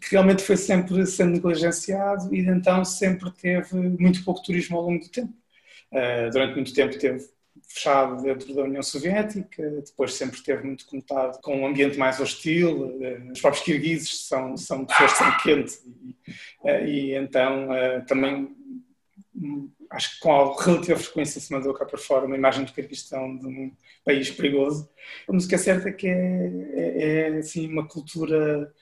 que, 0.00 0.10
realmente 0.10 0.42
foi 0.42 0.56
sempre 0.56 1.06
sendo 1.06 1.32
negligenciado 1.32 2.34
e 2.34 2.40
então 2.40 2.84
sempre 2.84 3.30
teve 3.30 3.76
muito 3.76 4.24
pouco 4.24 4.42
turismo 4.42 4.76
ao 4.76 4.84
longo 4.84 5.04
do 5.04 5.10
tempo. 5.10 5.32
Uh, 5.92 6.28
durante 6.32 6.54
muito 6.56 6.74
tempo 6.74 6.98
teve 6.98 7.24
fechado 7.68 8.22
dentro 8.22 8.54
da 8.54 8.62
União 8.62 8.82
Soviética, 8.82 9.62
depois 9.84 10.14
sempre 10.14 10.36
esteve 10.36 10.64
muito 10.64 10.86
conectado 10.86 11.40
com 11.40 11.60
um 11.60 11.66
ambiente 11.66 11.98
mais 11.98 12.20
hostil. 12.20 12.98
Eh, 13.00 13.32
os 13.32 13.40
próprios 13.40 13.64
kirguizes 13.64 14.26
são, 14.26 14.56
são 14.56 14.84
pessoas 14.84 15.12
que 15.12 15.18
são 15.18 15.36
quentes 15.38 15.84
e, 15.84 16.16
eh, 16.64 16.86
e 16.86 17.14
então 17.14 17.74
eh, 17.74 18.00
também 18.00 18.54
hum, 19.34 19.70
acho 19.90 20.14
que 20.14 20.20
com 20.20 20.52
relativa 20.54 20.98
frequência 20.98 21.40
se 21.40 21.52
mandou 21.52 21.74
cá 21.74 21.84
para 21.84 21.98
fora 21.98 22.26
uma 22.26 22.36
imagem 22.36 22.64
do 22.64 22.72
Kirguistão 22.72 23.36
de 23.36 23.46
um 23.46 23.72
país 24.04 24.30
perigoso. 24.30 24.88
A 25.28 25.32
música 25.32 25.58
certa 25.58 25.88
é 25.88 25.92
que 25.92 26.06
é, 26.06 26.50
é, 26.74 27.20
é 27.20 27.38
assim, 27.38 27.68
uma 27.68 27.86
cultura 27.86 28.72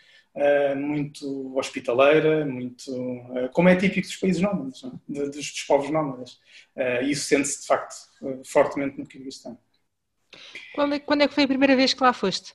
muito 0.76 1.56
hospitaleira, 1.56 2.44
muito, 2.44 2.90
uh, 2.90 3.48
como 3.52 3.68
é 3.68 3.76
típico 3.76 4.06
dos 4.06 4.16
países 4.16 4.40
nómadas, 4.40 4.82
é? 4.84 4.90
dos, 5.08 5.30
dos, 5.30 5.62
povos 5.62 5.90
nómadas. 5.90 6.40
Uh, 6.74 7.04
isso 7.04 7.26
sente-se 7.26 7.60
de 7.60 7.66
facto 7.66 7.94
fortemente 8.44 8.98
no 8.98 9.06
Kirguistão. 9.06 9.58
Quando 10.74 10.94
é, 10.94 10.98
quando 10.98 11.22
é 11.22 11.28
que 11.28 11.34
foi 11.34 11.44
a 11.44 11.48
primeira 11.48 11.76
vez 11.76 11.92
que 11.92 12.02
lá 12.02 12.12
foste? 12.12 12.54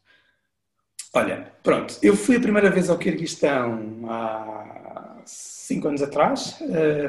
Olha, 1.14 1.54
pronto, 1.64 1.98
eu 2.02 2.16
fui 2.16 2.38
a 2.38 2.40
primeira 2.40 2.70
vez 2.70 2.90
ao 2.90 2.98
Kirguistão 2.98 4.10
há 4.10 5.22
cinco 5.26 5.88
anos 5.88 6.02
atrás, 6.02 6.60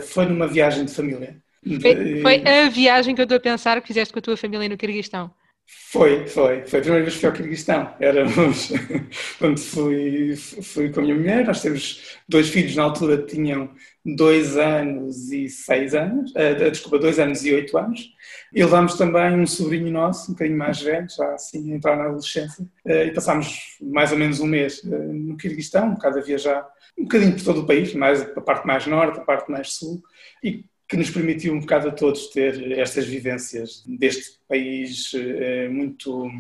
foi 0.03 0.27
numa 0.27 0.47
viagem 0.47 0.85
de 0.85 0.93
família. 0.93 1.43
Foi, 1.81 2.23
foi, 2.23 2.47
a 2.47 2.69
viagem 2.69 3.15
que 3.15 3.21
eu 3.21 3.25
estou 3.25 3.37
a 3.37 3.41
pensar 3.41 3.81
que 3.81 3.89
fizeste 3.89 4.13
com 4.13 4.21
a 4.21 4.23
tua 4.23 4.37
família 4.37 4.69
no 4.69 4.77
Kirguistão. 4.77 5.35
Foi, 5.71 6.27
foi. 6.27 6.65
Foi 6.65 6.79
a 6.79 6.83
primeira 6.83 7.05
vez 7.05 7.15
que 7.15 7.21
fui 7.21 7.29
ao 7.29 7.35
Kirguistão. 7.35 7.95
Éramos, 8.01 8.73
quando 9.39 9.61
fui, 9.61 10.35
fui 10.37 10.91
com 10.91 11.01
a 11.01 11.03
minha 11.03 11.15
mulher, 11.15 11.47
nós 11.47 11.61
temos 11.61 12.19
dois 12.27 12.49
filhos, 12.49 12.75
na 12.75 12.85
altura 12.85 13.23
tinham 13.23 13.71
dois 14.05 14.57
anos 14.57 15.31
e 15.31 15.47
seis 15.49 15.95
anos, 15.95 16.31
uh, 16.31 16.71
desculpa, 16.71 16.99
dois 16.99 17.19
anos 17.19 17.45
e 17.45 17.53
oito 17.53 17.77
anos. 17.77 18.11
E 18.53 18.63
levámos 18.63 18.95
também 18.95 19.39
um 19.39 19.47
sobrinho 19.47 19.91
nosso, 19.91 20.31
um 20.31 20.35
bocadinho 20.35 20.59
mais 20.59 20.81
velho, 20.81 21.07
já 21.09 21.35
assim 21.35 21.71
a 21.71 21.77
entrar 21.77 21.97
na 21.97 22.05
adolescência, 22.05 22.65
uh, 22.87 22.91
e 22.91 23.11
passámos 23.13 23.77
mais 23.81 24.11
ou 24.11 24.19
menos 24.19 24.41
um 24.41 24.47
mês 24.47 24.83
uh, 24.85 24.89
no 24.89 25.37
Kirguistão, 25.37 25.89
um 25.89 25.95
bocado 25.95 26.19
a 26.19 26.23
viajar, 26.23 26.67
um 26.99 27.03
bocadinho 27.03 27.35
por 27.35 27.45
todo 27.45 27.61
o 27.61 27.67
país, 27.67 27.93
mais 27.93 28.23
a 28.23 28.41
parte 28.41 28.67
mais 28.67 28.87
norte, 28.87 29.21
a 29.21 29.25
parte 29.25 29.51
mais 29.51 29.75
sul, 29.75 30.03
e 30.43 30.65
que 30.89 30.97
nos 30.97 31.11
permitiu 31.11 31.53
um 31.53 31.61
bocado 31.61 31.89
a 31.89 31.93
todos 31.93 32.29
ter 32.29 32.79
estas 32.79 33.07
vivências 33.07 33.85
deste 33.87 34.39
país 34.49 35.13
eh, 35.15 35.69
muito, 35.69 36.31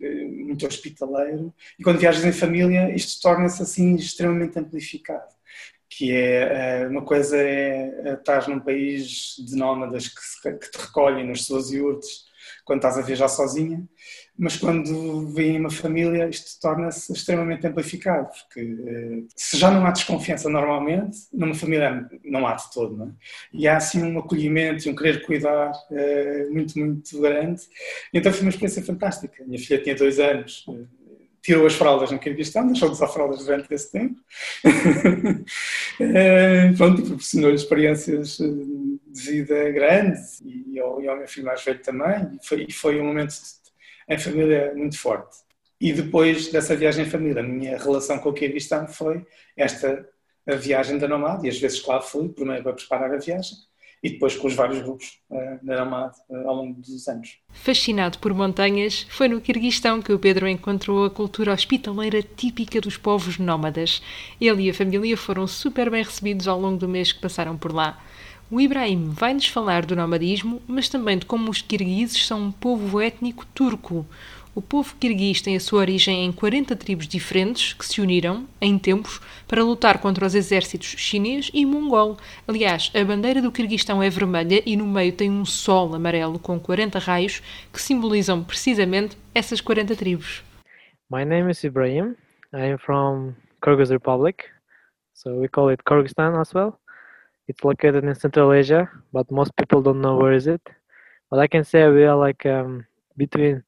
eh, 0.00 0.24
muito 0.24 0.66
hospitaleiro. 0.66 1.52
E 1.78 1.82
quando 1.82 1.98
viajas 1.98 2.24
em 2.24 2.32
família, 2.32 2.90
isto 2.94 3.20
torna-se 3.20 3.62
assim 3.62 3.94
extremamente 3.96 4.58
amplificado. 4.58 5.34
Que 5.86 6.12
é 6.12 6.84
eh, 6.84 6.88
uma 6.88 7.04
coisa 7.04 7.36
é 7.36 8.14
estar 8.14 8.48
num 8.48 8.60
país 8.60 9.36
de 9.38 9.54
nómadas 9.54 10.08
que, 10.08 10.52
que 10.52 10.70
te 10.70 10.78
recolhem 10.78 11.26
nas 11.26 11.42
suas 11.42 11.70
iurtes 11.70 12.30
quando 12.64 12.78
estás 12.78 12.96
a 12.98 13.02
viajar 13.02 13.28
sozinha, 13.28 13.86
mas 14.38 14.56
quando 14.56 15.26
vem 15.28 15.58
uma 15.58 15.70
família 15.70 16.28
isto 16.28 16.60
torna-se 16.60 17.12
extremamente 17.12 17.66
amplificado, 17.66 18.28
porque 18.28 18.60
eh, 18.60 19.22
se 19.36 19.58
já 19.58 19.70
não 19.70 19.86
há 19.86 19.90
desconfiança 19.90 20.48
normalmente, 20.48 21.18
numa 21.32 21.54
família 21.54 22.08
não 22.24 22.46
há 22.46 22.54
de 22.54 22.70
todo, 22.72 22.96
não 22.96 23.06
é? 23.06 23.10
E 23.52 23.68
há 23.68 23.76
assim 23.76 24.02
um 24.02 24.18
acolhimento 24.18 24.86
e 24.86 24.90
um 24.90 24.94
querer 24.94 25.24
cuidar 25.24 25.72
eh, 25.90 26.46
muito, 26.50 26.78
muito 26.78 27.20
grande. 27.20 27.62
Então 28.12 28.32
foi 28.32 28.42
uma 28.42 28.50
experiência 28.50 28.82
fantástica. 28.82 29.44
Minha 29.44 29.58
filha 29.58 29.82
tinha 29.82 29.94
dois 29.94 30.18
anos, 30.18 30.64
eh, 30.68 30.84
tirou 31.42 31.66
as 31.66 31.74
fraldas 31.74 32.10
no 32.10 32.18
Kirguistão, 32.18 32.66
deixou 32.66 32.88
de 32.88 32.94
usar 32.94 33.08
fraldas 33.08 33.44
durante 33.44 33.72
esse 33.72 33.92
tempo. 33.92 34.16
pronto, 36.76 37.02
proporcionou 37.02 37.52
experiências 37.52 38.38
de 38.38 39.22
vida 39.22 39.70
grandes 39.70 40.40
e 40.40 40.60
e 40.72 41.08
ao 41.08 41.18
meu 41.18 41.28
filho 41.28 41.46
mais 41.46 41.62
velho 41.62 41.80
também. 41.80 42.38
E 42.40 42.46
foi, 42.46 42.66
e 42.68 42.72
foi 42.72 43.00
um 43.00 43.04
momento 43.04 43.34
em 44.10 44.18
família 44.18 44.74
muito 44.74 44.98
forte. 44.98 45.38
E 45.80 45.92
depois 45.92 46.48
dessa 46.48 46.76
viagem 46.76 47.06
em 47.06 47.08
família, 47.08 47.40
a 47.40 47.46
minha 47.46 47.78
relação 47.78 48.18
com 48.18 48.28
o 48.28 48.34
Kirguistão 48.34 48.86
foi 48.86 49.24
esta 49.56 50.06
a 50.46 50.54
viagem 50.54 50.98
da 50.98 51.06
Nomad, 51.06 51.44
e 51.44 51.48
às 51.48 51.58
vezes, 51.58 51.80
claro, 51.80 52.02
fui, 52.02 52.28
primeiro 52.28 52.62
para 52.62 52.72
preparar 52.72 53.12
a 53.14 53.18
viagem, 53.18 53.56
e 54.02 54.10
depois 54.10 54.34
com 54.34 54.48
os 54.48 54.54
vários 54.54 54.80
grupos 54.80 55.20
da 55.62 55.84
Nomad 55.84 56.12
uh, 56.28 56.48
ao 56.48 56.56
longo 56.56 56.80
dos 56.80 57.06
anos. 57.06 57.38
Fascinado 57.50 58.18
por 58.18 58.32
montanhas, 58.32 59.06
foi 59.10 59.28
no 59.28 59.40
Quirguistão 59.40 60.00
que 60.00 60.12
o 60.12 60.18
Pedro 60.18 60.48
encontrou 60.48 61.04
a 61.04 61.10
cultura 61.10 61.52
hospitaleira 61.52 62.22
típica 62.22 62.80
dos 62.80 62.96
povos 62.96 63.38
nómadas. 63.38 64.02
Ele 64.40 64.64
e 64.64 64.70
a 64.70 64.74
família 64.74 65.16
foram 65.16 65.46
super 65.46 65.90
bem 65.90 66.02
recebidos 66.02 66.48
ao 66.48 66.58
longo 66.58 66.78
do 66.78 66.88
mês 66.88 67.12
que 67.12 67.20
passaram 67.20 67.56
por 67.56 67.72
lá. 67.72 68.02
O 68.52 68.60
Ibrahim 68.60 69.10
vai-nos 69.10 69.46
falar 69.46 69.86
do 69.86 69.94
nomadismo, 69.94 70.60
mas 70.66 70.88
também 70.88 71.16
de 71.16 71.24
como 71.24 71.48
os 71.48 71.62
kirguizes 71.62 72.26
são 72.26 72.46
um 72.46 72.50
povo 72.50 73.00
étnico 73.00 73.46
turco. 73.54 74.04
O 74.52 74.60
povo 74.60 74.96
kirguiz 74.96 75.40
tem 75.40 75.54
a 75.54 75.60
sua 75.60 75.78
origem 75.78 76.24
em 76.24 76.32
40 76.32 76.74
tribos 76.74 77.06
diferentes 77.06 77.72
que 77.72 77.86
se 77.86 78.00
uniram, 78.00 78.48
em 78.60 78.76
tempos, 78.76 79.20
para 79.46 79.62
lutar 79.62 79.98
contra 79.98 80.26
os 80.26 80.34
exércitos 80.34 80.88
chinês 80.98 81.48
e 81.54 81.64
mongol. 81.64 82.16
Aliás, 82.48 82.90
a 82.92 83.04
bandeira 83.04 83.40
do 83.40 83.52
Kirguistão 83.52 84.02
é 84.02 84.10
vermelha 84.10 84.60
e 84.66 84.76
no 84.76 84.84
meio 84.84 85.12
tem 85.12 85.30
um 85.30 85.44
sol 85.44 85.94
amarelo 85.94 86.36
com 86.36 86.58
40 86.58 86.98
raios 86.98 87.40
que 87.72 87.80
simbolizam 87.80 88.42
precisamente 88.42 89.16
essas 89.32 89.60
40 89.60 89.94
tribos. 89.94 90.42
My 91.08 91.24
name 91.24 91.52
is 91.52 91.62
Ibrahim. 91.62 92.16
I 92.52 92.72
am 92.72 92.78
from 92.78 93.36
Kyrgyz 93.62 93.90
Republic. 93.90 94.42
So 95.14 95.38
we 95.38 95.46
call 95.46 95.70
it 95.70 95.84
Kyrgyzstan 95.84 96.36
as 96.40 96.52
well. 96.52 96.80
It's 97.50 97.64
located 97.64 98.04
in 98.04 98.14
Central 98.14 98.52
Asia, 98.52 98.88
but 99.12 99.28
most 99.28 99.56
people 99.56 99.82
don't 99.82 100.00
know 100.00 100.16
where 100.16 100.32
is 100.32 100.46
it. 100.46 100.62
But 101.30 101.40
I 101.40 101.48
can 101.48 101.64
say 101.64 101.88
we 101.88 102.04
are 102.04 102.16
like 102.16 102.46
um, 102.46 102.86
between 103.16 103.64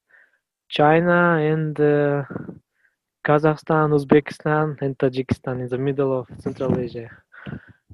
China 0.69 1.35
and 1.51 1.77
uh, 1.77 2.23
Kazakhstan, 3.27 3.91
Uzbekistan, 3.91 4.81
and 4.81 4.97
Tajikistan 4.97 5.59
in 5.59 5.67
the 5.67 5.77
middle 5.77 6.17
of 6.17 6.29
Central 6.39 6.79
Asia. 6.79 7.09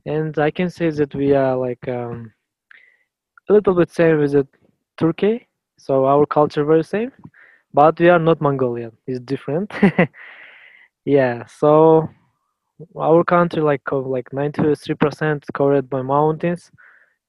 And 0.05 0.37
I 0.37 0.51
can 0.51 0.69
say 0.69 0.91
that 0.91 1.15
we 1.15 1.33
are 1.33 1.57
like 1.57 1.87
um, 1.87 2.31
a 3.49 3.53
little 3.53 3.73
bit 3.73 3.89
same 3.89 4.19
with 4.19 4.47
Turkey. 4.95 5.47
So 5.79 6.05
our 6.05 6.27
culture 6.27 6.65
very 6.65 6.83
same, 6.83 7.11
but 7.73 7.99
we 7.99 8.09
are 8.09 8.19
not 8.19 8.41
Mongolian. 8.41 8.91
It's 9.07 9.19
different. 9.21 9.71
yeah. 11.05 11.47
So 11.47 12.09
our 12.97 13.23
country 13.23 13.61
like 13.61 13.81
like 13.91 14.29
93% 14.31 15.45
covered 15.53 15.89
by 15.89 16.01
mountains. 16.01 16.71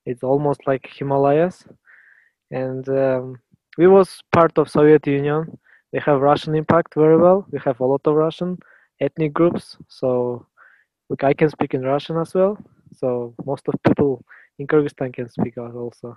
It's 0.06 0.22
almost 0.22 0.66
like 0.66 0.86
himalayas. 0.86 1.64
And 2.50 2.88
um, 2.88 3.40
we 3.78 3.86
was 3.86 4.22
part 4.32 4.56
of 4.58 4.70
soviet 4.70 5.06
union. 5.06 5.58
We 5.92 6.00
have 6.00 6.20
russian 6.20 6.54
impact 6.54 6.94
very 6.94 7.16
well. 7.16 7.46
We 7.50 7.58
have 7.64 7.80
a 7.80 7.84
lot 7.84 8.02
of 8.04 8.14
russian 8.14 8.58
ethnic 9.00 9.32
groups. 9.32 9.76
So 9.88 10.46
look 11.08 11.24
i 11.24 11.32
can 11.34 11.50
speak 11.50 11.74
in 11.74 11.82
russian 11.82 12.16
as 12.16 12.34
well. 12.34 12.58
So 12.96 13.34
most 13.44 13.66
of 13.68 13.74
people 13.86 14.24
in 14.58 14.66
kyrgyzstan 14.66 15.12
can 15.12 15.28
speak 15.28 15.58
also. 15.58 16.16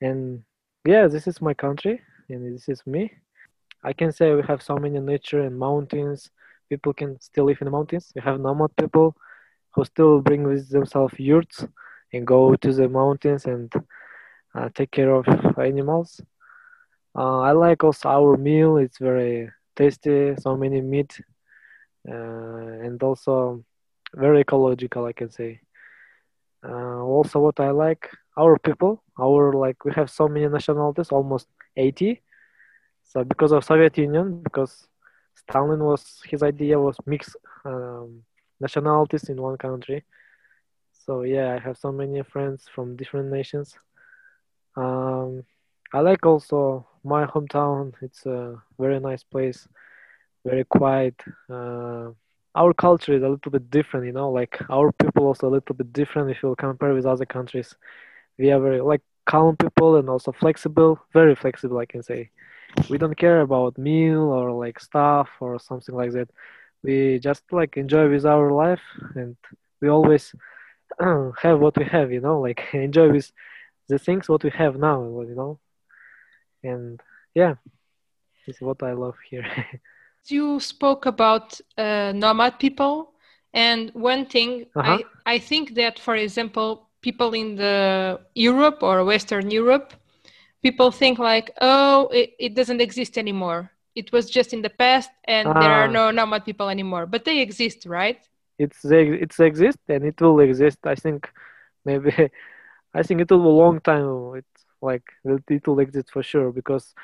And 0.00 0.42
yeah 0.86 1.06
this 1.08 1.26
is 1.26 1.40
my 1.40 1.54
country 1.54 2.00
and 2.28 2.54
this 2.54 2.68
is 2.68 2.82
me. 2.86 3.12
I 3.82 3.92
can 3.92 4.12
say 4.12 4.34
we 4.34 4.42
have 4.42 4.62
so 4.62 4.76
many 4.76 4.98
nature 5.00 5.42
and 5.42 5.58
mountains 5.58 6.30
people 6.74 6.94
can 7.00 7.20
still 7.20 7.46
live 7.46 7.60
in 7.60 7.66
the 7.66 7.76
mountains. 7.78 8.12
You 8.16 8.22
have 8.22 8.40
nomad 8.40 8.70
people 8.76 9.16
who 9.74 9.84
still 9.84 10.20
bring 10.20 10.42
with 10.44 10.70
themselves 10.70 11.14
yurts 11.18 11.66
and 12.12 12.26
go 12.26 12.54
to 12.56 12.72
the 12.72 12.88
mountains 12.88 13.44
and 13.46 13.72
uh, 14.54 14.68
take 14.74 14.90
care 14.90 15.12
of 15.14 15.26
animals. 15.58 16.20
Uh, 17.16 17.40
I 17.40 17.52
like 17.52 17.84
also 17.84 18.08
our 18.08 18.36
meal. 18.36 18.76
It's 18.78 18.98
very 18.98 19.50
tasty. 19.76 20.34
So 20.36 20.56
many 20.56 20.80
meat 20.80 21.20
uh, 22.08 22.86
and 22.86 23.02
also 23.02 23.64
very 24.14 24.40
ecological. 24.40 25.06
I 25.06 25.12
can 25.12 25.30
say. 25.30 25.60
Uh, 26.66 27.02
also, 27.02 27.40
what 27.40 27.60
I 27.60 27.70
like 27.70 28.10
our 28.36 28.58
people. 28.58 29.02
Our 29.20 29.52
like 29.52 29.84
we 29.84 29.92
have 29.92 30.10
so 30.10 30.28
many 30.28 30.48
nationalities, 30.48 31.10
almost 31.12 31.48
80. 31.76 32.22
So 33.04 33.24
because 33.24 33.52
of 33.52 33.64
Soviet 33.64 33.96
Union, 33.98 34.40
because 34.42 34.88
Stalin 35.48 35.80
was 35.84 36.22
his 36.26 36.42
idea 36.42 36.78
was 36.78 36.96
mix 37.06 37.36
um, 37.64 38.22
nationalities 38.60 39.28
in 39.28 39.40
one 39.40 39.56
country. 39.58 40.04
So 40.92 41.22
yeah, 41.22 41.54
I 41.54 41.58
have 41.58 41.76
so 41.76 41.92
many 41.92 42.22
friends 42.22 42.66
from 42.74 42.96
different 42.96 43.30
nations. 43.30 43.74
Um, 44.76 45.44
I 45.92 46.00
like 46.00 46.24
also 46.26 46.86
my 47.04 47.26
hometown. 47.26 47.92
It's 48.02 48.26
a 48.26 48.60
very 48.78 49.00
nice 49.00 49.22
place, 49.22 49.68
very 50.44 50.64
quiet. 50.64 51.14
Uh, 51.50 52.10
our 52.54 52.72
culture 52.74 53.14
is 53.14 53.22
a 53.22 53.28
little 53.28 53.50
bit 53.52 53.70
different, 53.70 54.06
you 54.06 54.12
know. 54.12 54.30
Like 54.30 54.58
our 54.70 54.92
people 54.92 55.26
also 55.26 55.48
a 55.48 55.54
little 55.56 55.74
bit 55.74 55.92
different 55.92 56.30
if 56.30 56.42
you 56.42 56.54
compare 56.58 56.94
with 56.94 57.06
other 57.06 57.26
countries. 57.26 57.74
We 58.38 58.50
are 58.52 58.60
very 58.60 58.80
like 58.80 59.02
calm 59.26 59.56
people 59.56 59.96
and 59.96 60.08
also 60.08 60.32
flexible, 60.32 61.00
very 61.12 61.34
flexible, 61.34 61.78
I 61.78 61.86
can 61.86 62.02
say 62.02 62.30
we 62.88 62.98
don't 62.98 63.16
care 63.16 63.40
about 63.40 63.78
meal 63.78 64.22
or 64.22 64.52
like 64.52 64.80
stuff 64.80 65.28
or 65.40 65.58
something 65.58 65.94
like 65.94 66.12
that. 66.12 66.30
We 66.82 67.18
just 67.18 67.42
like 67.50 67.76
enjoy 67.76 68.10
with 68.10 68.26
our 68.26 68.50
life 68.52 68.82
and 69.14 69.36
we 69.80 69.88
always 69.88 70.34
have 71.00 71.60
what 71.60 71.76
we 71.76 71.84
have 71.84 72.12
you 72.12 72.20
know? 72.20 72.40
Like 72.40 72.62
enjoy 72.72 73.10
with 73.10 73.30
the 73.88 73.98
things 73.98 74.28
what 74.28 74.44
we 74.44 74.50
have 74.50 74.76
now 74.76 75.02
you 75.22 75.34
know? 75.34 75.58
And 76.62 77.00
yeah 77.34 77.54
it's 78.46 78.60
what 78.60 78.82
i 78.82 78.92
love 78.92 79.16
here. 79.28 79.46
You 80.26 80.58
spoke 80.58 81.04
about 81.04 81.60
uh, 81.76 82.12
nomad 82.14 82.58
people 82.58 83.12
and 83.52 83.90
one 83.92 84.24
thing 84.24 84.64
uh-huh. 84.74 85.00
I, 85.26 85.34
I 85.34 85.38
think 85.38 85.74
that 85.74 85.98
for 85.98 86.16
example 86.16 86.88
people 87.02 87.34
in 87.34 87.56
the 87.56 88.20
europe 88.34 88.82
or 88.82 89.04
western 89.04 89.50
europe 89.50 89.92
people 90.64 90.90
think 90.90 91.18
like, 91.18 91.52
oh, 91.60 92.08
it, 92.08 92.32
it 92.38 92.54
doesn't 92.54 92.80
exist 92.80 93.18
anymore. 93.18 93.70
It 93.94 94.10
was 94.10 94.28
just 94.28 94.52
in 94.52 94.62
the 94.62 94.70
past, 94.70 95.10
and 95.24 95.46
ah. 95.46 95.60
there 95.60 95.70
are 95.70 95.88
ah. 95.88 95.98
no 96.00 96.10
nomad 96.10 96.44
people 96.44 96.68
anymore. 96.68 97.06
But 97.06 97.24
they 97.24 97.38
exist, 97.40 97.86
right? 97.86 98.20
It's 98.58 98.80
it's 98.84 99.38
exist, 99.38 99.78
and 99.88 100.02
it 100.04 100.20
will 100.20 100.40
exist. 100.40 100.78
I 100.84 100.96
think 100.96 101.30
maybe 101.84 102.10
I 102.98 103.02
think 103.02 103.20
it 103.20 103.30
will 103.30 103.44
be 103.48 103.54
a 103.56 103.62
long 103.64 103.80
time. 103.80 104.06
It's 104.40 104.64
like 104.80 105.06
it 105.24 105.66
will 105.68 105.80
exist 105.80 106.10
for 106.10 106.22
sure 106.22 106.50
because 106.50 106.94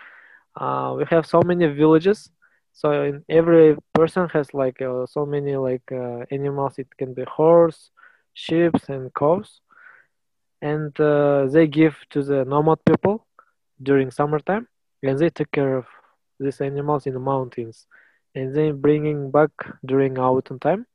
uh, 0.57 0.95
we 0.97 1.05
have 1.11 1.27
so 1.27 1.41
many 1.45 1.67
villages. 1.67 2.31
So 2.73 2.87
in 3.03 3.25
every 3.29 3.77
person 3.95 4.29
has 4.33 4.55
like 4.55 4.81
uh, 4.81 5.07
so 5.07 5.27
many 5.27 5.55
like 5.57 5.87
uh, 5.93 6.25
animals. 6.31 6.79
It 6.79 6.89
can 6.99 7.15
be 7.15 7.25
horse, 7.25 7.91
sheep, 8.35 8.75
and 8.89 9.13
cows, 9.15 9.61
and 10.63 10.93
uh, 10.99 11.47
they 11.55 11.67
give 11.67 11.97
to 12.11 12.23
the 12.23 12.45
nomad 12.45 12.79
people 12.85 13.27
during 13.83 14.11
summertime 14.11 14.67
and 15.03 15.19
they 15.19 15.31
take 15.31 15.51
care 15.53 15.77
of 15.77 15.87
these 16.39 16.61
animals 16.61 17.07
in 17.07 17.15
the 17.15 17.21
mountains. 17.21 17.87
And 18.35 18.55
then 18.55 18.81
bringing 18.81 19.31
back 19.31 19.51
during 19.85 20.19
autumn 20.19 20.59
time 20.59 20.87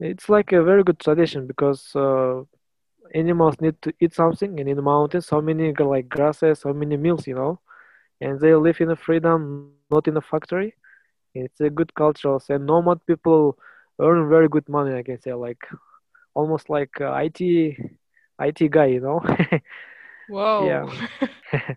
it's 0.00 0.28
like 0.28 0.52
a 0.52 0.62
very 0.62 0.82
good 0.82 0.98
tradition 0.98 1.46
because 1.46 1.92
uh, 1.94 2.42
animals 3.14 3.60
need 3.60 3.74
to 3.82 3.92
eat 4.00 4.14
something 4.14 4.58
and 4.58 4.68
in 4.68 4.76
the 4.76 4.82
mountains 4.82 5.26
so 5.26 5.40
many 5.40 5.72
like 5.72 6.08
grasses 6.08 6.60
so 6.60 6.72
many 6.72 6.96
meals 6.96 7.26
you 7.26 7.34
know? 7.34 7.58
And 8.20 8.40
they 8.40 8.54
live 8.54 8.80
in 8.80 8.94
freedom 8.96 9.52
not 9.54 9.74
in 9.74 9.84
a 9.84 9.92
factory. 9.92 10.40
It's 11.02 11.60
a 11.60 11.70
good 11.70 11.94
culture 11.94 12.10
and 12.50 12.66
nomad 12.66 12.78
people 13.06 13.56
earn 14.00 14.28
very 14.28 14.48
good 14.48 14.68
money 14.68 14.94
i 14.94 15.02
can 15.02 15.18
say 15.20 15.32
like 15.32 15.62
almost 16.34 16.68
like 16.68 16.90
uh, 17.00 17.12
it 17.24 17.40
it 17.40 18.70
guy 18.70 18.86
you 18.86 19.00
know 19.00 19.20
Whoa. 20.26 20.66
Yeah. 20.66 21.08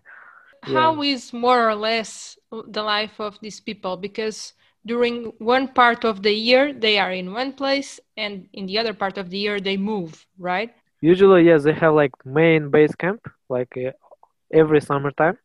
Yeah. 0.66 0.94
is 1.02 1.32
more 1.32 1.68
or 1.68 1.74
less 1.74 2.38
the 2.50 2.82
life 2.82 3.20
of 3.20 3.38
these 3.40 3.60
people? 3.60 3.96
Because 3.96 4.52
during 4.84 5.32
one 5.38 5.68
part 5.68 6.04
of 6.04 6.22
the 6.22 6.32
year 6.32 6.72
they 6.72 6.98
are 6.98 7.12
in 7.12 7.32
one 7.32 7.52
place 7.52 8.00
and 8.16 8.48
in 8.52 8.66
the 8.66 8.78
other 8.78 8.92
part 8.94 9.18
of 9.18 9.30
the 9.30 9.38
year 9.38 9.60
they 9.60 9.76
move, 9.76 10.26
right? 10.38 10.72
Usually, 11.00 11.44
yes, 11.44 11.64
they 11.64 11.72
have 11.72 11.94
like 11.94 12.12
main 12.24 12.70
base 12.70 12.94
camp 12.94 13.20
like 13.48 13.76
uh, 13.76 13.92
every 14.52 14.80
summertime. 14.80 15.38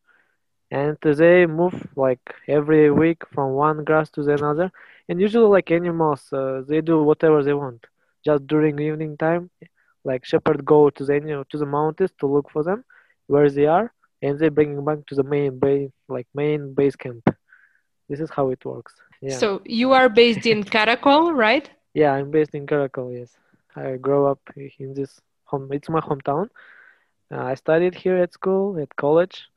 And 0.70 0.96
they 1.02 1.46
move 1.46 1.74
like 1.96 2.20
every 2.48 2.90
week 2.90 3.22
from 3.32 3.52
one 3.52 3.84
grass 3.84 4.10
to 4.10 4.22
the 4.22 4.34
another. 4.34 4.70
And 5.08 5.20
usually, 5.20 5.48
like 5.48 5.70
animals, 5.70 6.32
uh, 6.32 6.62
they 6.68 6.80
do 6.80 7.02
whatever 7.02 7.42
they 7.42 7.54
want. 7.54 7.86
Just 8.24 8.46
during 8.46 8.78
evening 8.80 9.16
time, 9.16 9.50
like 10.04 10.24
shepherd 10.24 10.64
go 10.64 10.90
to 10.90 11.04
the 11.04 11.44
to 11.50 11.58
the 11.58 11.66
mountains 11.66 12.12
to 12.20 12.26
look 12.26 12.50
for 12.50 12.62
them 12.62 12.84
where 13.26 13.50
they 13.50 13.66
are 13.66 13.92
and 14.22 14.38
they 14.38 14.48
bring 14.48 14.84
back 14.84 15.04
to 15.06 15.14
the 15.14 15.22
main 15.22 15.58
base 15.58 15.90
like 16.08 16.26
main 16.34 16.74
base 16.74 16.96
camp. 16.96 17.28
This 18.08 18.20
is 18.20 18.30
how 18.30 18.50
it 18.50 18.64
works. 18.64 18.94
Yeah. 19.20 19.36
So 19.36 19.62
you 19.64 19.92
are 19.92 20.08
based 20.08 20.46
in 20.46 20.64
karakol 20.64 21.34
right? 21.34 21.68
Yeah 21.94 22.12
i'm 22.12 22.30
based 22.30 22.54
in 22.54 22.66
karakol 22.66 23.12
yes. 23.18 23.30
I 23.74 23.96
grew 23.96 24.26
up 24.26 24.40
in 24.56 24.94
this 24.94 25.20
home 25.44 25.68
it's 25.72 25.88
my 25.88 26.00
hometown. 26.00 26.48
Uh, 27.32 27.42
i 27.52 27.54
studied 27.54 27.94
here 27.94 28.16
at 28.16 28.32
school 28.32 28.78
at 28.78 28.94
college 28.96 29.48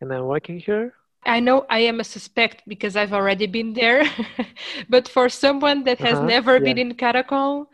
and 0.00 0.12
i'm 0.12 0.24
working 0.24 0.58
here. 0.58 0.94
I 1.26 1.40
know 1.40 1.66
I 1.68 1.80
am 1.80 2.00
a 2.00 2.04
suspect 2.04 2.62
because 2.66 2.96
I've 2.96 3.12
already 3.12 3.46
been 3.46 3.74
there, 3.74 4.04
but 4.88 5.06
for 5.06 5.28
someone 5.28 5.84
that 5.84 5.98
has 5.98 6.14
uh-huh, 6.14 6.26
never 6.26 6.54
yeah. 6.54 6.64
been 6.64 6.78
in 6.78 6.94
Karakol, 6.94 7.66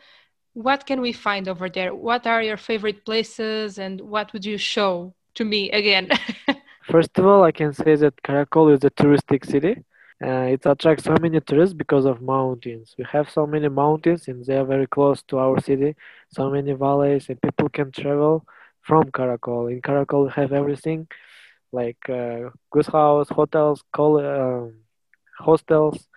what 0.54 0.84
can 0.84 1.00
we 1.00 1.12
find 1.12 1.46
over 1.46 1.68
there? 1.68 1.94
What 1.94 2.26
are 2.26 2.42
your 2.42 2.56
favorite 2.56 3.04
places 3.04 3.78
and 3.78 4.00
what 4.00 4.32
would 4.32 4.44
you 4.44 4.58
show 4.58 5.14
to 5.37 5.45
me 5.45 5.71
again? 5.71 6.11
First 6.83 7.19
of 7.19 7.26
all, 7.26 7.43
I 7.45 7.52
can 7.52 7.73
say 7.73 7.97
that 7.97 8.23
Karakol 8.23 8.73
is 8.75 8.85
a 8.85 8.90
touristic 8.90 9.45
city. 9.47 9.85
Uh, 10.25 10.47
it 10.55 10.64
attracts 10.66 11.05
so 11.05 11.14
many 11.21 11.40
tourists 11.40 11.75
because 11.75 12.05
of 12.07 12.23
mountains. 12.23 12.95
We 12.99 13.05
have 13.12 13.28
so 13.31 13.47
many 13.47 13.69
mountains 13.69 14.28
and 14.28 14.45
they 14.45 14.57
are 14.57 14.64
very 14.64 14.87
close 14.87 15.23
to 15.25 15.38
our 15.38 15.61
city. 15.61 15.97
So 16.28 16.50
many 16.50 16.73
valleys 16.73 17.28
and 17.28 17.40
people 17.40 17.69
can 17.69 17.90
travel 17.93 18.45
from 18.83 19.05
Karakol. 19.11 19.73
In 19.73 19.81
Karakol, 19.83 20.26
we 20.26 20.31
have 20.33 20.52
everything 20.52 21.09
like 21.73 22.09
uh, 22.09 22.50
goose 22.71 22.87
house, 22.88 23.28
hotels, 23.31 23.83
col- 23.93 24.25
um, 24.25 24.75
hostels, 25.38 26.09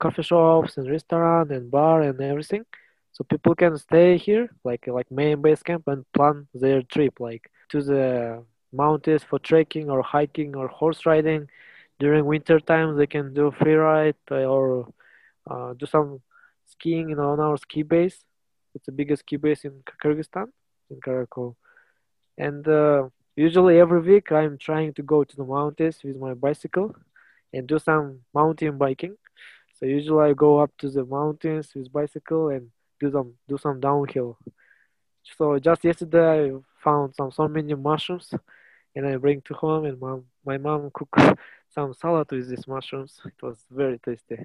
coffee 0.00 0.22
shops, 0.22 0.76
and 0.76 0.90
restaurant 0.90 1.50
and 1.50 1.70
bar 1.70 2.02
and 2.02 2.20
everything. 2.20 2.64
So 3.12 3.24
people 3.24 3.54
can 3.54 3.76
stay 3.78 4.16
here, 4.16 4.48
like 4.64 4.86
like 4.86 5.10
main 5.10 5.40
base 5.42 5.62
camp, 5.62 5.84
and 5.86 6.04
plan 6.12 6.46
their 6.54 6.82
trip, 6.82 7.20
like 7.20 7.50
to 7.70 7.82
the 7.82 8.44
mountains 8.72 9.24
for 9.24 9.38
trekking 9.38 9.90
or 9.90 10.02
hiking 10.02 10.56
or 10.56 10.68
horse 10.68 11.06
riding. 11.06 11.48
During 11.98 12.24
winter 12.24 12.60
time 12.60 12.96
they 12.96 13.06
can 13.06 13.34
do 13.34 13.50
free 13.50 13.74
ride 13.74 14.16
uh, 14.30 14.44
or 14.44 14.88
uh, 15.50 15.74
do 15.74 15.86
some 15.86 16.20
skiing 16.66 17.10
in 17.10 17.18
on 17.18 17.40
our 17.40 17.56
ski 17.56 17.82
base. 17.82 18.24
It's 18.74 18.86
the 18.86 18.92
biggest 18.92 19.20
ski 19.20 19.36
base 19.36 19.64
in 19.64 19.82
kyrgyzstan 20.02 20.46
in 20.90 21.00
karakol 21.00 21.56
and 22.38 22.66
uh, 22.66 23.08
usually 23.36 23.78
every 23.78 24.00
week 24.00 24.32
i'm 24.32 24.56
trying 24.58 24.92
to 24.94 25.02
go 25.02 25.22
to 25.24 25.36
the 25.36 25.44
mountains 25.44 26.00
with 26.02 26.16
my 26.16 26.34
bicycle 26.34 26.94
and 27.52 27.66
do 27.66 27.78
some 27.78 28.20
mountain 28.34 28.78
biking. 28.78 29.16
So 29.76 29.86
usually 29.86 30.30
i 30.30 30.32
go 30.32 30.60
up 30.60 30.70
to 30.78 30.90
the 30.90 31.04
mountains 31.04 31.72
with 31.74 31.92
bicycle 31.92 32.48
and 32.48 32.70
do 33.00 33.10
some 33.10 33.34
do 33.48 33.58
some 33.58 33.80
downhill. 33.80 34.38
So 35.36 35.58
just 35.58 35.84
yesterday 35.84 36.52
found 36.82 37.14
some 37.14 37.30
so 37.30 37.46
many 37.48 37.74
mushrooms 37.74 38.32
and 38.94 39.06
i 39.06 39.16
bring 39.16 39.40
to 39.42 39.54
home 39.54 39.84
and 39.84 40.00
mom, 40.00 40.24
my 40.44 40.58
mom 40.58 40.90
cook 40.92 41.14
some 41.74 41.94
salad 41.94 42.30
with 42.30 42.48
these 42.48 42.66
mushrooms. 42.66 43.20
It 43.24 43.40
was 43.42 43.64
very 43.70 43.98
tasty. 43.98 44.38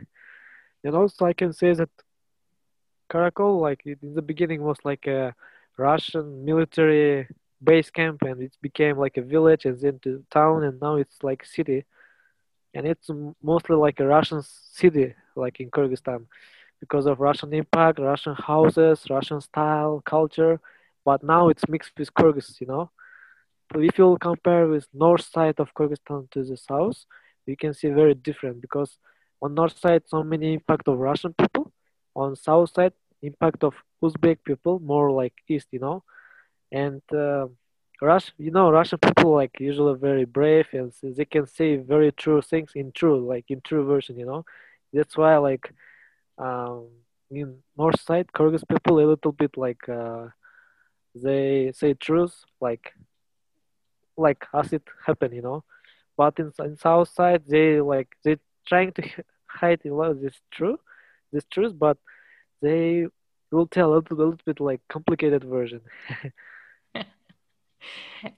And 0.83 0.95
also, 0.95 1.25
I 1.25 1.33
can 1.33 1.53
say 1.53 1.73
that 1.73 1.89
Karakol, 3.09 3.59
like 3.59 3.81
in 3.85 4.13
the 4.13 4.21
beginning, 4.21 4.61
was 4.61 4.77
like 4.83 5.07
a 5.07 5.33
Russian 5.77 6.45
military 6.45 7.27
base 7.63 7.89
camp, 7.89 8.21
and 8.21 8.41
it 8.41 8.55
became 8.61 8.97
like 8.97 9.17
a 9.17 9.21
village 9.21 9.65
and 9.65 9.79
then 9.79 9.99
to 10.03 10.23
town, 10.31 10.63
and 10.63 10.79
now 10.79 10.95
it's 10.95 11.23
like 11.23 11.45
city. 11.45 11.85
And 12.73 12.85
it's 12.85 13.09
mostly 13.41 13.75
like 13.75 13.99
a 13.99 14.05
Russian 14.07 14.41
city, 14.43 15.15
like 15.35 15.59
in 15.59 15.71
Kyrgyzstan, 15.71 16.25
because 16.79 17.05
of 17.05 17.19
Russian 17.19 17.53
impact, 17.53 17.99
Russian 17.99 18.35
houses, 18.35 19.05
Russian 19.09 19.41
style, 19.41 20.01
culture. 20.05 20.59
But 21.05 21.23
now 21.23 21.49
it's 21.49 21.67
mixed 21.69 21.93
with 21.97 22.13
Kyrgyz, 22.13 22.59
you 22.59 22.67
know? 22.67 22.91
If 23.75 23.97
you 23.97 24.17
compare 24.21 24.67
with 24.67 24.87
north 24.93 25.25
side 25.25 25.59
of 25.59 25.73
Kyrgyzstan 25.73 26.29
to 26.31 26.43
the 26.43 26.57
south, 26.57 27.05
you 27.45 27.55
can 27.57 27.73
see 27.73 27.89
very 27.89 28.15
different 28.15 28.61
because 28.61 28.97
on 29.41 29.53
north 29.53 29.77
side 29.77 30.03
so 30.07 30.23
many 30.23 30.53
impact 30.53 30.87
of 30.87 30.99
Russian 30.99 31.33
people, 31.33 31.71
on 32.15 32.35
south 32.35 32.71
side 32.73 32.93
impact 33.21 33.63
of 33.63 33.73
Uzbek 34.03 34.39
people, 34.45 34.79
more 34.79 35.11
like 35.11 35.33
east, 35.47 35.67
you 35.71 35.79
know, 35.79 36.03
and 36.71 37.01
uh, 37.13 37.47
Rush, 38.01 38.33
you 38.37 38.51
know, 38.51 38.71
Russian 38.71 38.99
people 38.99 39.33
like 39.33 39.59
usually 39.59 39.97
very 39.97 40.25
brave 40.25 40.67
and 40.73 40.91
they 41.01 41.25
can 41.25 41.47
say 41.47 41.77
very 41.77 42.11
true 42.11 42.41
things 42.41 42.71
in 42.75 42.91
true, 42.91 43.25
like 43.25 43.45
in 43.49 43.61
true 43.61 43.85
version, 43.85 44.17
you 44.17 44.25
know. 44.25 44.45
That's 44.93 45.17
why 45.17 45.37
like 45.37 45.71
um, 46.37 46.87
in 47.31 47.57
north 47.77 47.99
side 48.01 48.27
Kyrgyz 48.35 48.63
people 48.67 48.99
a 48.99 49.07
little 49.11 49.31
bit 49.31 49.57
like 49.57 49.87
uh, 49.87 50.27
they 51.15 51.71
say 51.73 51.93
truth 51.93 52.35
like 52.61 52.93
like 54.17 54.45
as 54.53 54.73
it 54.73 54.83
happened, 55.05 55.33
you 55.33 55.41
know. 55.41 55.63
But 56.17 56.39
in 56.39 56.51
in 56.59 56.77
south 56.77 57.09
side, 57.09 57.43
they 57.47 57.81
like 57.81 58.09
they 58.23 58.37
trying 58.67 58.91
to 58.93 59.03
hide 59.47 59.81
a 59.85 59.93
lot 59.93 60.11
of 60.11 60.21
this 60.21 60.39
truth, 60.51 60.79
this 61.31 61.45
truth, 61.45 61.73
but 61.77 61.97
they 62.61 63.07
will 63.51 63.67
tell 63.67 63.93
a 63.93 63.95
little, 63.95 64.17
a 64.17 64.19
little 64.19 64.39
bit 64.45 64.59
like 64.59 64.81
complicated 64.89 65.43
version. 65.43 65.81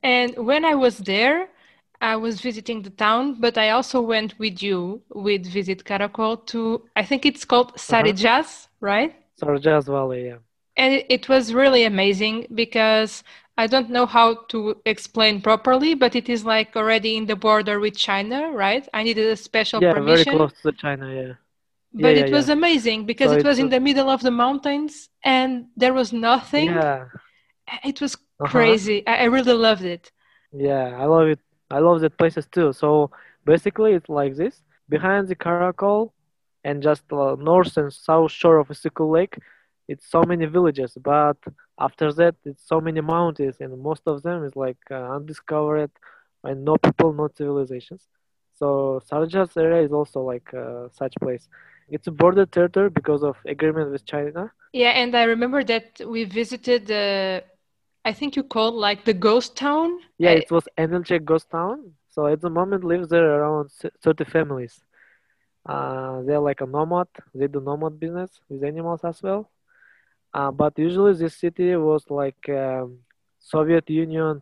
and 0.04 0.38
when 0.38 0.66
I 0.66 0.76
was 0.76 0.98
there, 0.98 1.48
I 2.02 2.16
was 2.16 2.42
visiting 2.42 2.84
the 2.84 2.92
town, 2.92 3.38
but 3.40 3.58
I 3.58 3.72
also 3.72 4.02
went 4.02 4.38
with 4.38 4.62
you 4.62 5.02
with 5.10 5.46
Visit 5.48 5.84
Karakol 5.84 6.46
to 6.48 6.84
I 6.96 7.04
think 7.04 7.26
it's 7.26 7.46
called 7.46 7.74
Sarıcaz, 7.76 8.66
uh-huh. 8.66 8.68
right? 8.82 9.16
Sarıcaz 9.42 9.86
Valley, 9.86 10.28
yeah. 10.28 10.38
And 10.78 11.04
it, 11.10 11.28
was 11.28 11.54
really 11.54 11.84
amazing 11.84 12.48
because 12.54 13.24
I 13.58 13.68
don't 13.68 13.90
know 13.90 14.06
how 14.06 14.46
to 14.50 14.82
explain 14.86 15.42
properly, 15.42 15.96
but 15.96 16.16
it 16.16 16.30
is 16.30 16.46
like 16.46 16.76
already 16.76 17.18
in 17.18 17.26
the 17.26 17.36
border 17.36 17.80
with 17.80 17.98
China, 17.98 18.52
right? 18.52 18.88
I 18.94 19.04
needed 19.04 19.28
a 19.28 19.36
special 19.38 19.82
yeah, 19.82 20.02
permission. 20.02 20.22
very 20.26 20.26
close 20.26 20.52
to 20.62 20.72
China, 20.74 21.13
yeah. 21.13 21.34
But 21.94 22.16
yeah, 22.16 22.16
it 22.18 22.30
yeah, 22.30 22.32
was 22.32 22.48
yeah. 22.48 22.50
amazing 22.50 23.06
because 23.06 23.32
So 23.32 23.34
it 23.34 23.44
was 23.44 23.60
in 23.60 23.70
the 23.70 23.80
middle 23.80 24.10
of 24.10 24.22
the 24.22 24.32
mountains 24.32 25.10
and 25.24 25.68
there 25.76 25.94
was 25.94 26.13
nothing. 26.13 26.84
Yeah, 26.84 27.10
It 27.84 28.02
was 28.02 28.18
Uh-huh. 28.40 28.78
crazy. 28.78 29.06
I, 29.08 29.16
I 29.18 29.24
really 29.26 29.54
loved 29.54 29.84
it. 29.84 30.12
yeah, 30.52 30.96
I 31.00 31.06
love 31.06 31.28
it. 31.28 31.40
I 31.70 31.80
love 31.80 32.02
that 32.02 32.18
places 32.18 32.48
too. 32.48 32.74
So 32.74 33.12
basically, 33.46 33.94
it's 33.94 34.10
like 34.10 34.36
this: 34.36 34.63
behind 34.90 35.28
the 35.28 35.36
Karakol, 35.36 36.06
and 36.58 36.76
just 36.76 37.04
uh, 37.06 37.30
north 37.32 37.78
and 37.78 37.92
south 37.92 38.32
shore 38.32 38.58
of 38.58 38.68
Isikul 38.70 39.12
Lake, 39.12 39.38
it's 39.88 40.10
so 40.10 40.23
many 40.23 40.45
villages. 40.45 40.97
But 41.02 41.38
after 41.80 42.12
that, 42.13 42.36
it's 42.45 42.65
so 42.67 42.80
many 42.82 43.02
mountains, 43.02 43.58
and 43.60 43.78
most 43.82 44.04
of 44.08 44.23
them 44.23 44.43
is 44.43 44.56
like 44.56 44.78
uh, 44.91 44.95
undiscovered, 45.15 45.91
and 46.43 46.63
no 46.65 46.78
people, 46.78 47.13
no 47.13 47.28
civilizations. 47.36 48.08
So 48.54 49.02
Sarjas 49.10 49.56
area 49.58 49.84
is 49.86 49.91
also 49.91 50.21
like 50.21 50.54
uh, 50.54 50.88
such 50.91 51.13
place. 51.21 51.47
It's 51.89 52.08
a 52.08 52.12
border 52.12 52.45
territory 52.45 52.89
because 52.89 53.23
of 53.23 53.36
agreement 53.45 53.91
with 53.91 54.06
China. 54.06 54.52
Yeah, 54.73 54.91
and 54.91 55.15
I 55.15 55.23
remember 55.23 55.63
that 55.63 56.02
we 56.06 56.23
visited 56.26 56.88
the, 56.88 57.43
I 58.06 58.13
think 58.13 58.36
you 58.36 58.43
called 58.43 58.76
like 58.76 59.06
the 59.06 59.13
ghost 59.13 59.56
town. 59.58 60.00
Yeah, 60.17 60.32
Uh, 60.32 60.34
it 60.34 60.50
was 60.52 60.67
Enelche 60.78 61.23
ghost 61.23 61.50
town. 61.50 61.93
So 62.10 62.28
at 62.28 62.41
the 62.41 62.50
moment 62.50 62.84
lives 62.84 63.10
there 63.10 63.26
around 63.39 63.69
30 64.04 64.26
families. 64.26 64.84
Uh, 65.65 66.21
they're 66.23 66.39
like 66.39 66.62
a 66.62 66.65
nomad. 66.65 67.08
They 67.34 67.47
do 67.47 67.60
nomad 67.62 68.00
business 68.00 68.39
with 68.50 68.63
animals 68.63 69.04
as 69.04 69.21
well. 69.21 69.50
Uh, 70.34 70.52
but 70.52 70.78
usually 70.78 71.13
this 71.13 71.36
city 71.36 71.76
was 71.76 72.06
like 72.10 72.48
um, 72.50 73.00
Soviet 73.40 73.90
Union, 73.90 74.42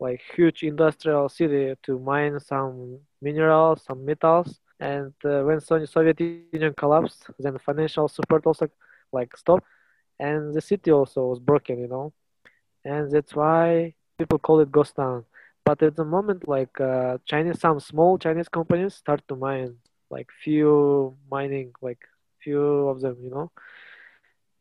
like 0.00 0.20
huge 0.34 0.62
industrial 0.62 1.28
city 1.28 1.74
to 1.82 1.98
mine 1.98 2.38
some 2.40 2.98
minerals, 3.22 3.82
some 3.84 4.04
metals. 4.04 4.60
And 4.80 5.12
uh, 5.24 5.42
when 5.42 5.60
Soviet 5.60 6.20
Union 6.20 6.46
collapsed, 6.46 7.00
then 7.06 7.30
financial 7.30 7.80
support 7.80 8.20
also 8.20 8.40
like 8.86 9.10
stopped, 9.10 9.44
and 10.00 10.38
the 10.42 10.50
city 10.50 10.90
also 10.90 11.20
was 11.20 11.38
broken, 11.38 11.78
you 11.78 11.86
know, 11.88 12.12
and 12.84 13.10
that's 13.10 13.34
why 13.34 13.94
people 14.18 14.38
call 14.38 14.60
it 14.60 14.70
ghost 14.70 14.96
town. 14.96 15.24
But 15.64 15.82
at 15.82 15.96
the 15.96 16.04
moment, 16.04 16.46
like 16.48 16.80
uh, 16.80 17.18
Chinese, 17.24 17.60
some 17.60 17.80
small 17.80 18.18
Chinese 18.18 18.48
companies 18.48 18.94
start 18.94 19.22
to 19.28 19.36
mine, 19.36 19.76
like 20.10 20.28
few 20.42 21.16
mining, 21.30 21.72
like 21.80 21.98
few 22.42 22.60
of 22.88 23.00
them, 23.00 23.16
you 23.22 23.30
know. 23.30 23.50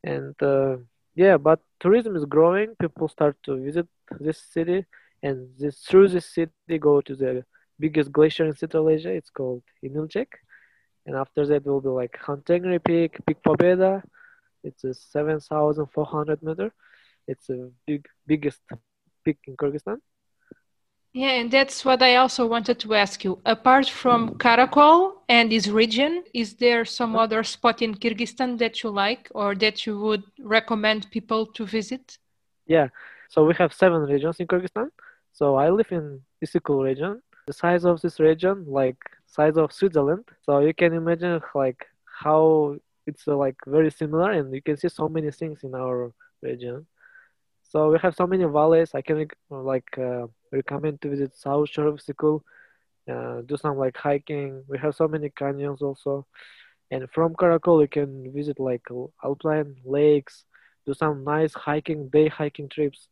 And 0.06 0.36
uh, 0.41 0.78
yeah, 1.15 1.38
but 1.38 1.60
tourism 1.80 2.15
is 2.15 2.26
growing. 2.26 2.76
People 2.80 3.08
start 3.08 3.36
to 3.46 3.58
visit 3.58 3.88
this 4.20 4.39
city, 4.56 4.86
and 5.24 5.50
this 5.58 5.80
through 5.88 6.10
this 6.10 6.28
city 6.38 6.78
go 6.80 7.02
to 7.02 7.15
the 7.15 7.44
biggest 7.80 8.12
glacier 8.12 8.46
in 8.46 8.56
Central 8.56 8.89
Asia. 8.89 9.12
It's 9.20 9.32
called 9.32 9.63
Inilchek, 9.84 10.28
and 11.08 11.15
after 11.15 11.48
that 11.48 11.65
will 11.65 11.82
be 11.82 11.89
like 11.89 12.13
Khantengri 12.24 12.80
Peak, 12.84 13.18
Peak 13.26 13.38
Pobeda. 13.44 14.04
It's 14.63 14.84
a 14.84 14.94
seven 14.94 15.39
thousand 15.39 15.88
four 15.88 16.06
hundred 16.06 16.39
meter. 16.44 16.72
It's 17.28 17.50
a 17.50 17.70
big 17.88 18.06
biggest 18.28 18.62
peak 19.24 19.39
in 19.48 19.58
Kyrgyzstan. 19.58 19.98
Yeah, 21.15 21.30
and 21.39 21.49
that's 21.49 21.86
what 21.86 22.01
I 22.01 22.17
also 22.17 22.45
wanted 22.45 22.78
to 22.80 22.93
ask 22.93 23.23
you. 23.23 23.39
Apart 23.45 23.89
from 23.89 24.36
Karakol 24.36 25.13
and 25.30 25.49
this 25.49 25.69
region, 25.69 26.25
is 26.34 26.56
there 26.56 26.84
some 26.84 27.15
other 27.15 27.41
spot 27.41 27.82
in 27.82 27.95
Kyrgyzstan 27.95 28.58
that 28.58 28.84
you 28.84 28.89
like 28.89 29.32
or 29.34 29.56
that 29.56 29.86
you 29.86 29.97
would 29.97 30.23
recommend 30.41 31.10
people 31.12 31.45
to 31.54 31.65
visit? 31.65 32.17
Yeah, 32.67 32.89
so 33.30 33.45
we 33.45 33.54
have 33.54 33.73
seven 33.73 34.01
regions 34.01 34.41
in 34.41 34.47
Kyrgyzstan. 34.47 34.89
So 35.32 35.56
I 35.56 35.69
live 35.69 35.89
in 35.91 36.19
Isikul 36.45 36.84
region. 36.84 37.21
The 37.47 37.54
size 37.54 37.86
of 37.86 38.01
this 38.01 38.19
region, 38.19 38.65
like 38.67 38.97
size 39.25 39.56
of 39.56 39.71
Switzerland. 39.71 40.25
So 40.41 40.60
you 40.60 40.73
can 40.73 40.91
imagine 40.91 41.39
like 41.54 41.88
how 42.23 42.75
it's 43.08 43.25
uh, 43.25 43.38
like 43.38 43.56
very 43.65 43.89
similar, 43.89 44.32
and 44.32 44.54
you 44.54 44.62
can 44.62 44.75
see 44.75 44.89
so 44.89 45.08
many 45.08 45.32
things 45.32 45.63
in 45.63 45.75
our 45.75 46.12
region. 46.41 46.86
So 47.63 47.89
we 47.91 47.99
have 47.99 48.15
so 48.15 48.28
many 48.28 48.43
valleys. 48.43 48.91
I 48.93 49.01
can 49.01 49.28
like 49.49 49.97
uh, 49.97 50.28
recommend 50.56 51.02
to 51.02 51.10
visit 51.10 51.36
South 51.36 51.70
Shore 51.70 51.88
of 51.88 51.96
Isikul, 51.96 52.41
uh, 53.10 53.41
do 53.41 53.58
some 53.58 53.78
like 53.78 53.98
hiking. 53.98 54.63
We 54.68 54.78
have 54.80 54.96
so 54.96 55.08
many 55.08 55.30
canyons 55.30 55.82
also. 55.82 56.26
And 56.91 57.10
from 57.12 57.34
Karakol, 57.36 57.82
you 57.82 57.88
can 57.88 58.32
visit 58.34 58.60
like 58.60 58.84
alpine 59.24 59.76
lakes, 59.86 60.46
do 60.86 60.94
some 60.94 61.24
nice 61.24 61.54
hiking, 61.54 62.10
day 62.10 62.28
hiking 62.28 62.70
trips, 62.70 63.10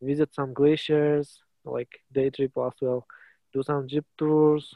visit 0.00 0.34
some 0.34 0.52
glaciers, 0.52 1.40
like 1.64 2.00
day 2.12 2.30
trip 2.30 2.52
as 2.56 2.72
well, 2.80 3.06
do 3.52 3.62
some 3.62 3.88
jeep 3.88 4.04
tours, 4.18 4.74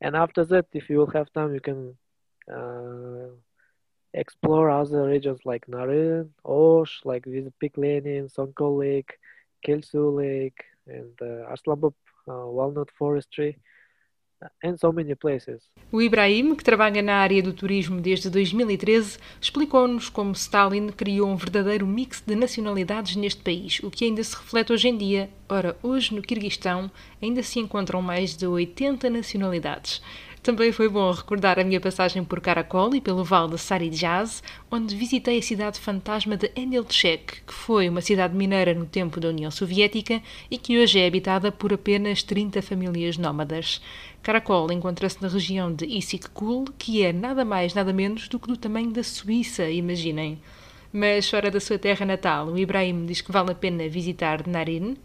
and 0.00 0.14
after 0.14 0.44
that, 0.46 0.66
if 0.72 0.90
you 0.90 0.98
will 0.98 1.10
have 1.12 1.32
time, 1.32 1.54
you 1.54 1.60
can 1.60 1.96
uh, 2.52 3.30
explore 4.12 4.70
other 4.70 5.06
regions 5.06 5.40
like 5.44 5.66
Narin, 5.66 6.28
Osh, 6.44 7.00
like 7.04 7.24
visit 7.24 7.54
Peak 7.58 7.76
Lenin, 7.76 8.28
Sonko 8.28 8.78
Lake, 8.78 9.14
Kelsu 9.66 10.14
Lake, 10.14 10.64
uh, 10.86 11.52
uh, 12.32 12.50
places. 15.18 15.62
O 15.90 16.02
Ibrahim, 16.02 16.54
que 16.54 16.64
trabalha 16.64 17.00
na 17.00 17.16
área 17.16 17.42
do 17.42 17.52
turismo 17.52 18.00
desde 18.00 18.28
2013, 18.28 19.18
explicou-nos 19.40 20.08
como 20.08 20.32
Stalin 20.32 20.88
criou 20.88 21.28
um 21.28 21.36
verdadeiro 21.36 21.86
mix 21.86 22.20
de 22.20 22.34
nacionalidades 22.34 23.16
neste 23.16 23.42
país, 23.42 23.80
o 23.82 23.90
que 23.90 24.04
ainda 24.04 24.22
se 24.22 24.36
reflete 24.36 24.72
hoje 24.72 24.88
em 24.88 24.96
dia. 24.96 25.30
Ora, 25.48 25.76
hoje 25.82 26.14
no 26.14 26.22
Kirguistão 26.22 26.90
ainda 27.22 27.42
se 27.42 27.58
encontram 27.58 28.02
mais 28.02 28.36
de 28.36 28.46
80 28.46 29.08
nacionalidades. 29.08 30.02
Também 30.46 30.70
foi 30.70 30.88
bom 30.88 31.10
recordar 31.10 31.58
a 31.58 31.64
minha 31.64 31.80
passagem 31.80 32.22
por 32.22 32.40
Caracol 32.40 32.94
e 32.94 33.00
pelo 33.00 33.24
Val 33.24 33.48
de 33.48 33.58
Sarijaz, 33.58 34.44
onde 34.70 34.94
visitei 34.94 35.40
a 35.40 35.42
cidade 35.42 35.80
fantasma 35.80 36.36
de 36.36 36.52
Enelchek, 36.54 37.42
que 37.44 37.52
foi 37.52 37.88
uma 37.88 38.00
cidade 38.00 38.32
mineira 38.32 38.72
no 38.72 38.86
tempo 38.86 39.18
da 39.18 39.30
União 39.30 39.50
Soviética 39.50 40.22
e 40.48 40.56
que 40.56 40.78
hoje 40.78 41.00
é 41.00 41.06
habitada 41.08 41.50
por 41.50 41.72
apenas 41.72 42.22
30 42.22 42.62
famílias 42.62 43.18
nómadas. 43.18 43.82
Caracol 44.22 44.70
encontra-se 44.70 45.20
na 45.20 45.26
região 45.26 45.74
de 45.74 45.84
Issyk-Kul, 45.84 46.66
que 46.78 47.02
é 47.02 47.12
nada 47.12 47.44
mais 47.44 47.74
nada 47.74 47.92
menos 47.92 48.28
do 48.28 48.38
que 48.38 48.46
do 48.46 48.56
tamanho 48.56 48.92
da 48.92 49.02
Suíça, 49.02 49.68
imaginem. 49.68 50.40
Mas 50.92 51.28
fora 51.28 51.50
da 51.50 51.58
sua 51.58 51.76
terra 51.76 52.06
natal, 52.06 52.46
o 52.46 52.56
Ibrahim 52.56 53.04
diz 53.04 53.20
que 53.20 53.32
vale 53.32 53.50
a 53.50 53.54
pena 53.56 53.88
visitar 53.88 54.46
Narin, 54.46 54.96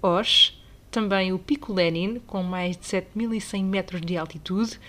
Osh, 0.00 0.55
também 0.96 1.30
o 1.30 1.38
Pico 1.38 1.74
Lenin, 1.74 2.22
com 2.26 2.42
mais 2.42 2.74
de 2.74 2.82
7.100 2.86 3.64
metros 3.64 4.00
de 4.00 4.16
altitude, 4.16 4.80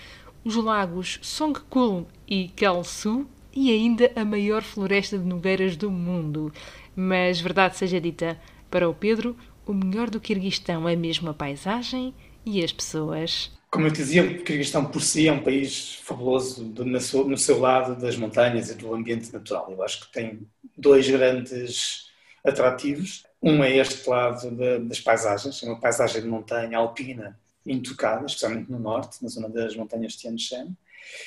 os 0.42 0.56
lagos 0.56 1.20
Songkul 1.22 2.08
e 2.26 2.48
Kelsu 2.48 3.28
e 3.54 3.74
ainda 3.74 4.10
a 4.16 4.24
maior 4.24 4.64
floresta 4.64 5.20
de 5.20 5.26
nogueiras 5.26 5.76
do 5.76 5.92
mundo. 5.92 6.54
Mas, 6.96 7.42
verdade 7.42 7.76
seja 7.76 8.00
dita, 8.00 8.40
para 8.72 8.88
o 8.88 8.94
Pedro, 8.94 9.36
o 9.66 9.74
melhor 9.74 10.10
do 10.10 10.22
Kirguistão 10.22 10.88
é 10.88 10.96
mesmo 10.96 11.30
a 11.30 11.34
paisagem 11.34 12.14
e 12.46 12.64
as 12.64 12.72
pessoas. 12.72 13.52
Como 13.70 13.86
eu 13.86 13.92
te 13.92 13.98
dizia, 13.98 14.24
o 14.24 14.44
Kirguistão 14.46 14.86
por 14.86 15.02
si 15.02 15.28
é 15.28 15.34
um 15.34 15.44
país 15.44 15.96
fabuloso 16.04 16.64
do, 16.64 16.86
no 16.86 17.38
seu 17.38 17.60
lado 17.60 18.00
das 18.00 18.16
montanhas 18.16 18.70
e 18.70 18.76
do 18.76 18.96
ambiente 18.96 19.34
natural. 19.34 19.70
Eu 19.70 19.84
acho 19.84 20.06
que 20.06 20.14
tem 20.14 20.48
dois 20.78 21.10
grandes 21.10 22.08
atrativos. 22.48 23.26
Um 23.42 23.64
é 23.64 23.78
este 23.78 24.10
lado 24.10 24.50
de, 24.50 24.80
das 24.80 25.00
paisagens, 25.00 25.62
uma 25.64 25.80
paisagem 25.80 26.22
de 26.22 26.28
montanha 26.28 26.78
alpina 26.78 27.40
intocada, 27.66 28.26
especialmente 28.26 28.72
no 28.72 28.80
norte, 28.80 29.22
na 29.22 29.30
zona 29.30 29.50
das 29.50 29.76
montanhas 29.76 30.14
de 30.14 30.20
Tian 30.20 30.38
Shan, 30.38 30.68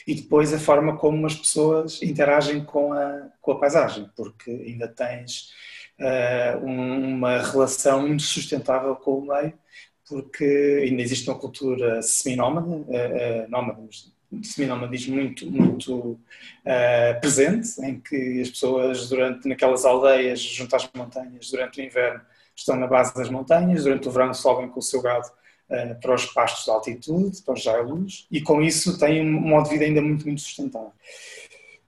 e 0.07 0.15
depois 0.15 0.53
a 0.53 0.59
forma 0.59 0.97
como 0.97 1.27
as 1.27 1.35
pessoas 1.35 2.03
interagem 2.03 2.65
com 2.65 2.93
a, 2.93 3.29
com 3.41 3.53
a 3.53 3.59
paisagem, 3.59 4.11
porque 4.17 4.51
ainda 4.51 4.89
tens 4.89 5.51
uh, 5.99 6.65
uma 6.65 7.39
relação 7.39 8.07
muito 8.07 8.23
sustentável 8.23 8.97
com 8.97 9.19
o 9.19 9.27
meio, 9.27 9.53
porque 10.09 10.83
ainda 10.85 11.03
existe 11.03 11.29
uma 11.29 11.39
cultura 11.39 12.03
seminómada, 12.03 12.67
uh, 12.67 12.83
uh, 12.83 13.49
nómada, 13.49 13.81
seminomadismo 14.43 15.17
muito, 15.17 15.51
muito 15.51 15.97
uh, 15.99 17.21
presente, 17.21 17.81
em 17.83 18.01
que 18.01 18.41
as 18.41 18.51
pessoas 18.51 19.09
durante 19.09 19.49
naquelas 19.49 19.85
aldeias 19.85 20.41
junto 20.41 20.75
às 20.77 20.89
montanhas 20.95 21.51
durante 21.51 21.81
o 21.81 21.85
inverno 21.85 22.21
estão 22.55 22.77
na 22.77 22.87
base 22.87 23.15
das 23.15 23.29
montanhas, 23.29 23.85
durante 23.85 24.09
o 24.09 24.11
verão 24.11 24.33
sobem 24.33 24.69
com 24.69 24.79
o 24.79 24.83
seu 24.83 25.03
gado 25.03 25.27
uh, 25.27 26.01
para 26.01 26.15
os 26.15 26.27
pastos 26.27 26.65
de 26.65 26.71
altitude, 26.71 27.43
para 27.43 27.55
os 27.55 27.63
jailus, 27.63 28.27
e 28.31 28.41
com 28.41 28.63
isso 28.63 28.99
têm 28.99 29.23
um 29.23 29.41
modo 29.41 29.65
de 29.65 29.71
vida 29.71 29.85
ainda 29.85 30.01
muito, 30.01 30.27
muito 30.27 30.41
sustentável. 30.41 30.93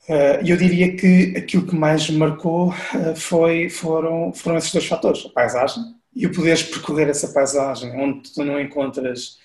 Uh, 0.08 0.44
eu 0.44 0.56
diria 0.56 0.96
que 0.96 1.34
aquilo 1.36 1.66
que 1.66 1.76
mais 1.76 2.10
me 2.10 2.16
marcou 2.16 2.74
foi, 3.14 3.70
foram, 3.70 4.32
foram 4.32 4.56
esses 4.56 4.72
dois 4.72 4.86
fatores, 4.86 5.24
a 5.26 5.28
paisagem 5.28 5.82
e 6.14 6.26
o 6.26 6.32
poderes 6.32 6.62
percorrer 6.62 7.08
essa 7.08 7.28
paisagem 7.28 7.90
onde 7.96 8.32
tu 8.32 8.44
não 8.44 8.60
encontras 8.60 9.38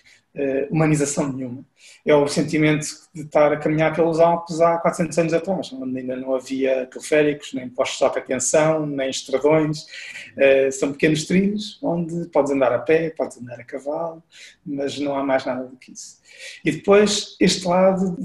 humanização 0.69 1.31
nenhuma 1.31 1.65
é 2.05 2.15
o 2.15 2.27
sentimento 2.27 2.87
de 3.13 3.23
estar 3.23 3.51
a 3.51 3.57
caminhar 3.57 3.93
pelos 3.93 4.19
Alpes 4.19 4.61
há 4.61 4.77
400 4.77 5.17
anos 5.17 5.33
atrás, 5.33 5.73
onde 5.73 5.99
ainda 5.99 6.15
não 6.15 6.33
havia 6.33 6.85
teleféricos, 6.85 7.53
nem 7.53 7.67
postos 7.67 7.97
de 7.97 8.03
alta 8.05 8.21
tensão, 8.21 8.85
nem 8.85 9.09
estradões. 9.09 9.81
Uh, 10.37 10.71
são 10.71 10.93
pequenos 10.93 11.25
trilhos 11.25 11.77
onde 11.83 12.29
podes 12.29 12.51
andar 12.51 12.71
a 12.71 12.79
pé, 12.79 13.09
podes 13.09 13.37
andar 13.37 13.59
a 13.59 13.63
cavalo, 13.63 14.23
mas 14.65 14.97
não 14.97 15.17
há 15.17 15.23
mais 15.23 15.45
nada 15.45 15.65
do 15.65 15.75
que 15.75 15.91
isso. 15.91 16.17
E 16.63 16.71
depois, 16.71 17.35
este 17.39 17.67
lado 17.67 18.15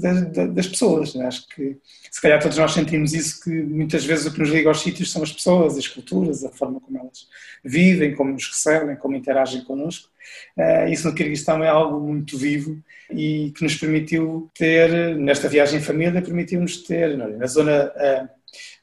das 0.53 0.67
pessoas. 0.67 1.13
Né? 1.15 1.25
Acho 1.25 1.47
que, 1.49 1.77
se 2.09 2.21
calhar, 2.21 2.41
todos 2.41 2.57
nós 2.57 2.71
sentimos 2.73 3.13
isso, 3.13 3.43
que 3.43 3.49
muitas 3.49 4.05
vezes 4.05 4.25
o 4.25 4.33
que 4.33 4.39
nos 4.39 4.49
liga 4.49 4.69
aos 4.69 4.81
sítios 4.81 5.11
são 5.11 5.23
as 5.23 5.31
pessoas, 5.31 5.77
as 5.77 5.87
culturas, 5.87 6.43
a 6.43 6.49
forma 6.49 6.79
como 6.79 6.97
elas 6.97 7.27
vivem, 7.63 8.15
como 8.15 8.31
nos 8.31 8.47
recebem, 8.47 8.95
como 8.95 9.15
interagem 9.15 9.63
connosco. 9.63 10.12
Uh, 10.57 10.91
isso 10.91 11.07
no 11.07 11.15
Kirguistão 11.15 11.63
é 11.63 11.67
algo 11.67 11.99
muito 11.99 12.37
vivo 12.37 12.77
e 13.11 13.51
que 13.55 13.63
nos 13.63 13.75
permitiu 13.75 14.49
ter, 14.53 15.15
nesta 15.15 15.47
viagem 15.47 15.79
em 15.79 15.83
família, 15.83 16.21
permitiu-nos 16.21 16.77
ter, 16.83 17.17
na 17.17 17.47
zona 17.47 17.91
uh, 17.95 18.29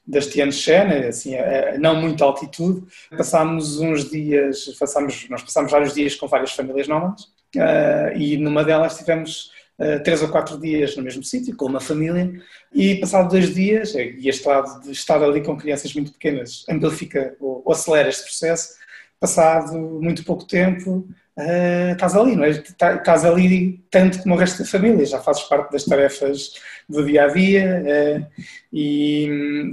das 0.05 0.27
Tian 0.27 0.51
Shan, 0.51 1.07
assim, 1.07 1.35
não 1.79 1.95
muita 1.95 2.25
altitude, 2.25 2.83
passámos 3.15 3.79
uns 3.79 4.09
dias, 4.09 4.65
passámos, 4.79 5.29
nós 5.29 5.43
passámos 5.43 5.71
vários 5.71 5.93
dias 5.93 6.15
com 6.15 6.27
várias 6.27 6.51
famílias 6.51 6.87
nómadas 6.87 7.23
uh, 7.55 8.17
e 8.17 8.37
numa 8.37 8.63
delas 8.63 8.97
tivemos 8.97 9.51
três 10.03 10.21
ou 10.21 10.29
quatro 10.29 10.59
dias 10.59 10.95
no 10.95 11.01
mesmo 11.01 11.23
sítio, 11.23 11.55
com 11.55 11.65
uma 11.65 11.79
família, 11.79 12.31
e 12.71 12.97
passado 12.97 13.31
dois 13.31 13.51
dias, 13.51 13.95
e 13.95 14.29
este 14.29 14.47
lado 14.47 14.79
de 14.83 14.91
estar 14.91 15.23
ali 15.23 15.41
com 15.41 15.57
crianças 15.57 15.91
muito 15.95 16.11
pequenas 16.11 16.63
amplifica 16.69 17.35
ou 17.39 17.63
acelera 17.71 18.07
este 18.07 18.21
processo, 18.21 18.75
passado 19.21 19.77
muito 20.01 20.25
pouco 20.25 20.45
tempo, 20.45 21.07
uh, 21.37 21.91
estás 21.93 22.15
ali, 22.15 22.35
não 22.35 22.43
é? 22.43 22.53
Tá, 22.77 22.95
estás 22.95 23.25
ali 23.25 23.83
tanto 23.89 24.21
como 24.21 24.35
o 24.35 24.37
resto 24.37 24.63
da 24.63 24.69
família, 24.69 25.05
já 25.05 25.19
fazes 25.19 25.43
parte 25.43 25.71
das 25.71 25.85
tarefas 25.85 26.53
do 26.87 27.05
dia 27.05 27.25
a 27.25 27.27
dia 27.27 27.83
uh, 27.83 28.43
e, 28.71 29.27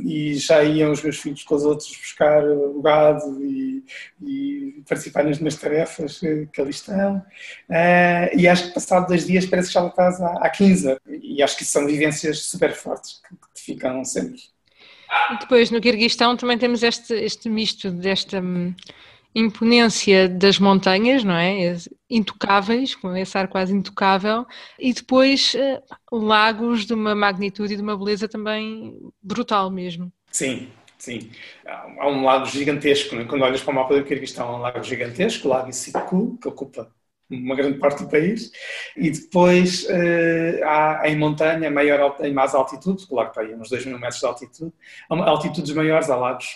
e, 0.04 0.34
já 0.36 0.62
iam 0.62 0.92
os 0.92 1.02
meus 1.02 1.18
filhos 1.18 1.42
com 1.42 1.54
os 1.54 1.64
outros 1.64 1.88
buscar 1.96 2.44
o 2.44 2.80
gado 2.82 3.42
e, 3.42 3.84
e 4.22 4.82
participar 4.88 5.24
nas 5.24 5.38
minhas 5.38 5.56
tarefas 5.56 6.20
que 6.52 6.60
ali 6.60 6.70
estão. 6.70 7.18
Uh, 7.68 8.36
e 8.36 8.46
acho 8.46 8.68
que 8.68 8.74
passado 8.74 9.08
dois 9.08 9.26
dias 9.26 9.46
parece 9.46 9.68
que 9.68 9.74
já 9.74 9.86
estás 9.86 10.20
há, 10.20 10.32
há 10.34 10.50
15 10.50 10.96
e 11.22 11.42
acho 11.42 11.56
que 11.56 11.64
são 11.64 11.86
vivências 11.86 12.44
super 12.44 12.72
fortes 12.72 13.20
que, 13.26 13.34
que 13.34 13.54
te 13.54 13.62
ficam 13.62 14.04
sempre. 14.04 14.40
E 15.32 15.38
depois 15.38 15.70
no 15.70 15.80
Kirguistão 15.80 16.36
também 16.36 16.58
temos 16.58 16.82
este, 16.82 17.14
este 17.14 17.48
misto 17.48 17.90
desta 17.90 18.40
hum, 18.40 18.74
imponência 19.34 20.28
das 20.28 20.58
montanhas, 20.58 21.22
não 21.22 21.34
é? 21.34 21.76
Intocáveis, 22.10 22.94
com 22.94 23.14
esse 23.16 23.36
ar 23.36 23.48
quase 23.48 23.74
intocável, 23.74 24.46
e 24.78 24.92
depois 24.92 25.54
uh, 25.54 26.16
lagos 26.16 26.86
de 26.86 26.94
uma 26.94 27.14
magnitude 27.14 27.74
e 27.74 27.76
de 27.76 27.82
uma 27.82 27.96
beleza 27.96 28.28
também 28.28 28.98
brutal 29.22 29.70
mesmo. 29.70 30.10
Sim, 30.30 30.68
sim. 30.98 31.30
Há 31.66 32.08
um 32.08 32.24
lago 32.24 32.46
gigantesco, 32.46 33.14
é? 33.16 33.24
quando 33.24 33.42
olhas 33.42 33.62
para 33.62 33.72
o 33.72 33.74
mapa 33.74 33.94
do 33.94 34.04
Kirguistão, 34.04 34.48
há 34.48 34.56
um 34.56 34.60
lago 34.60 34.82
gigantesco, 34.82 35.46
o 35.46 35.50
Lago 35.50 35.70
Isiku, 35.70 36.38
que 36.40 36.48
ocupa 36.48 36.90
uma 37.30 37.54
grande 37.54 37.78
parte 37.78 38.02
do 38.02 38.08
país, 38.08 38.50
e 38.96 39.10
depois 39.10 39.84
uh, 39.84 40.64
há 40.64 41.02
em 41.04 41.16
montanha, 41.16 41.70
maior, 41.70 42.16
em 42.20 42.32
mais 42.32 42.54
altitude, 42.54 43.06
claro 43.06 43.30
que 43.30 43.38
está 43.38 43.52
aí 43.52 43.58
uns 43.58 43.68
2 43.68 43.84
mil 43.84 43.98
metros 43.98 44.20
de 44.20 44.26
altitude, 44.26 44.72
altitudes 45.10 45.74
maiores, 45.74 46.08
há 46.08 46.16
lagos 46.16 46.54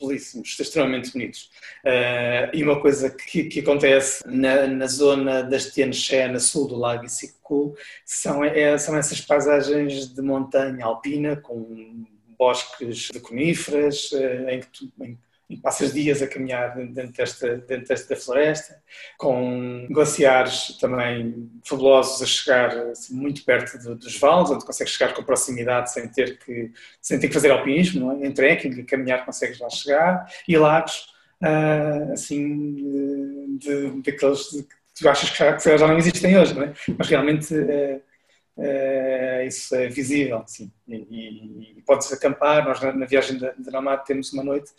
belíssimos, 0.00 0.56
extremamente 0.58 1.12
bonitos. 1.12 1.50
Uh, 1.84 2.54
e 2.54 2.62
uma 2.62 2.80
coisa 2.80 3.10
que, 3.10 3.44
que 3.44 3.60
acontece 3.60 4.22
na, 4.26 4.66
na, 4.66 4.86
zona 4.86 5.42
das 5.42 5.72
Tianxé, 5.72 6.28
na 6.28 6.40
sul 6.40 6.68
do 6.68 6.76
lago 6.76 7.04
Isiku, 7.04 7.76
são, 8.04 8.44
é, 8.44 8.76
são 8.78 8.96
essas 8.96 9.20
paisagens 9.20 10.08
de 10.08 10.22
montanha 10.22 10.84
alpina, 10.84 11.36
com 11.36 12.04
bosques 12.38 13.08
de 13.12 13.20
coníferas, 13.20 14.10
uh, 14.12 14.48
em 14.48 14.60
que 14.60 14.66
tu, 14.66 14.92
em, 15.00 15.12
e 15.12 15.18
passas 15.62 15.92
dias 15.92 16.22
a 16.22 16.26
caminhar 16.26 16.74
dentro 16.74 17.12
desta, 17.12 17.56
dentro 17.58 17.88
desta 17.88 18.16
floresta, 18.16 18.82
com 19.18 19.86
glaciares 19.90 20.78
também 20.78 21.50
fabulosos 21.64 22.22
a 22.22 22.26
chegar 22.26 22.76
assim, 22.88 23.14
muito 23.14 23.44
perto 23.44 23.78
dos 23.94 24.18
vales, 24.18 24.50
onde 24.50 24.64
consegues 24.64 24.92
chegar 24.92 25.12
com 25.12 25.22
proximidade 25.22 25.92
sem 25.92 26.08
ter 26.08 26.38
que, 26.38 26.72
sem 27.00 27.18
ter 27.18 27.28
que 27.28 27.34
fazer 27.34 27.50
alpinismo, 27.50 28.12
é? 28.12 28.26
em 28.26 28.32
trekking, 28.32 28.84
caminhar 28.84 29.24
consegues 29.24 29.58
lá 29.58 29.68
chegar, 29.68 30.26
e 30.48 30.56
lagos 30.56 31.06
uh, 31.42 32.12
assim, 32.12 33.58
daqueles 34.04 34.48
que 34.50 35.02
tu 35.02 35.08
achas 35.08 35.30
que 35.30 35.38
já, 35.38 35.52
que 35.56 35.78
já, 35.78 35.86
não 35.86 35.98
existem 35.98 36.38
hoje, 36.38 36.54
não 36.54 36.64
é? 36.64 36.72
mas 36.96 37.08
realmente 37.08 37.54
uh, 37.54 38.00
isso 39.46 39.74
é 39.74 39.88
visível, 39.88 40.42
sim. 40.46 40.70
E, 40.86 40.94
e, 40.94 41.78
e 41.78 41.82
pode-se 41.82 42.14
acampar. 42.14 42.64
Nós, 42.64 42.80
na, 42.80 42.92
na 42.92 43.06
viagem 43.06 43.36
de, 43.36 43.52
de 43.58 43.70
Namad, 43.70 44.04
temos 44.04 44.32
uma 44.32 44.44
noite, 44.44 44.70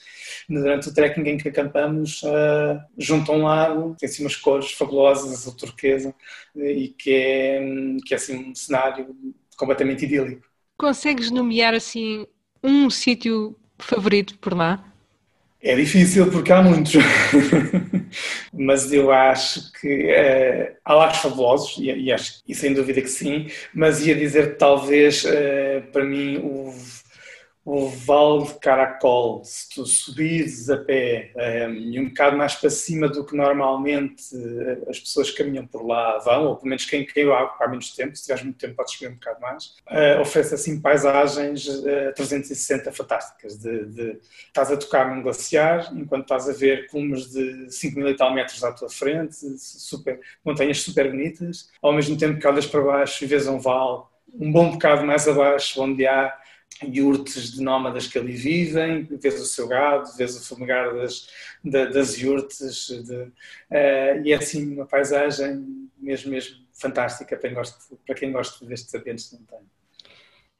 durante 0.50 0.90
o 0.90 0.94
trekking 0.94 1.28
em 1.28 1.38
que 1.38 1.50
acampamos, 1.50 2.24
uh, 2.24 2.80
junto 2.98 3.32
a 3.32 3.36
um 3.36 3.44
lago, 3.44 3.96
tem 4.00 4.08
assim 4.08 4.24
umas 4.24 4.36
cores 4.36 4.72
fabulosas, 4.72 5.32
azul 5.32 5.56
turquesa, 5.56 6.14
e 6.56 6.90
que 6.90 7.14
é, 7.14 7.60
que 8.06 8.14
é 8.14 8.18
assim, 8.18 8.52
um 8.52 8.56
cenário 8.56 9.16
completamente 9.58 10.06
idílico. 10.06 10.48
Consegues 10.78 11.32
nomear 11.32 11.74
assim 11.74 12.26
um 12.64 12.90
sítio 12.90 13.56
favorito 13.78 14.38
por 14.40 14.54
lá? 14.54 14.95
É 15.66 15.76
difícil 15.76 16.30
porque 16.30 16.54
há 16.54 16.62
muitos, 16.62 16.94
mas 18.54 18.94
eu 18.94 19.12
acho 19.12 19.72
que 19.74 20.12
uh, 20.12 20.76
há 20.86 20.94
lagos 20.94 21.18
fabulosos 21.18 21.78
e, 21.80 21.92
e, 21.92 22.12
acho, 22.14 22.44
e 22.48 22.54
sem 22.54 22.72
dúvida 22.72 23.02
que 23.02 23.10
sim, 23.10 23.48
mas 23.74 24.06
ia 24.06 24.14
dizer 24.14 24.52
que 24.52 24.60
talvez 24.60 25.24
uh, 25.24 25.82
para 25.92 26.06
mim 26.06 26.38
o 26.38 26.72
o 27.66 27.90
Vale 27.90 28.46
de 28.46 28.60
Caracol, 28.60 29.44
se 29.44 29.68
tu 29.70 29.88
subires 29.88 30.70
a 30.70 30.78
pé 30.78 31.32
um, 31.36 31.40
eh, 31.40 31.70
e 31.72 32.00
um 32.00 32.10
bocado 32.10 32.38
mais 32.38 32.54
para 32.54 32.70
cima 32.70 33.10
do 33.10 33.26
que 33.26 33.36
normalmente 33.36 34.24
eh, 34.36 34.88
as 34.88 35.00
pessoas 35.00 35.32
que 35.32 35.38
caminham 35.38 35.66
por 35.66 35.84
lá 35.84 36.20
vão, 36.20 36.46
ou 36.46 36.56
pelo 36.58 36.70
menos 36.70 36.86
quem 36.86 37.04
caiu 37.04 37.34
há 37.34 37.68
menos 37.68 37.90
tempo, 37.96 38.16
se 38.16 38.22
tiveres 38.22 38.44
muito 38.44 38.60
tempo 38.60 38.76
podes 38.76 38.94
subir 38.94 39.10
um 39.10 39.16
bocado 39.16 39.42
mais, 39.42 39.66
uh, 39.90 40.22
oferece 40.22 40.54
assim 40.54 40.80
paisagens 40.80 41.68
uh, 41.68 42.14
360 42.16 42.92
fantásticas, 42.92 43.58
de, 43.58 43.86
de, 43.86 44.20
estás 44.46 44.72
a 44.72 44.78
tocar 44.78 45.10
num 45.10 45.24
glaciar 45.24 45.92
enquanto 45.98 46.22
estás 46.22 46.48
a 46.48 46.54
ver 46.54 46.86
cumes 46.88 47.32
de 47.32 47.72
5 47.72 47.98
mil 47.98 48.10
e 48.10 48.16
tal 48.16 48.32
metros 48.32 48.64
à 48.64 48.72
tua 48.74 48.90
frente, 48.90 49.36
super, 49.58 50.20
montanhas 50.46 50.82
super 50.82 51.10
bonitas, 51.10 51.72
ao 51.82 51.92
mesmo 51.92 52.16
tempo 52.16 52.40
que 52.40 52.48
olhas 52.48 52.68
para 52.68 52.82
baixo 52.82 53.24
e 53.24 53.28
vês 53.28 53.48
um 53.48 53.58
vale 53.58 54.04
um 54.40 54.52
bom 54.52 54.72
bocado 54.72 55.06
mais 55.06 55.28
abaixo 55.28 55.82
onde 55.82 56.06
há 56.06 56.34
iurtes 56.84 57.54
de 57.54 57.62
nómadas 57.62 58.08
que 58.08 58.18
ali 58.18 58.34
vivem, 58.34 59.04
vês 59.04 59.40
o 59.40 59.46
seu 59.46 59.68
gado, 59.68 60.10
vês 60.18 60.36
o 60.36 60.44
fumegar 60.44 60.94
das, 60.94 61.30
das 61.64 62.18
iurtes, 62.18 62.88
de, 62.88 63.16
uh, 63.16 64.24
e 64.24 64.32
é 64.32 64.36
assim 64.36 64.74
uma 64.74 64.86
paisagem 64.86 65.90
mesmo, 65.98 66.32
mesmo 66.32 66.58
fantástica 66.74 67.38
para 67.38 67.50
quem 67.50 67.54
gosta, 67.54 67.96
para 68.06 68.16
quem 68.16 68.32
gosta 68.32 68.66
destes 68.66 68.94
ambientes 68.94 69.30
de 69.30 69.38
montanha. 69.38 69.64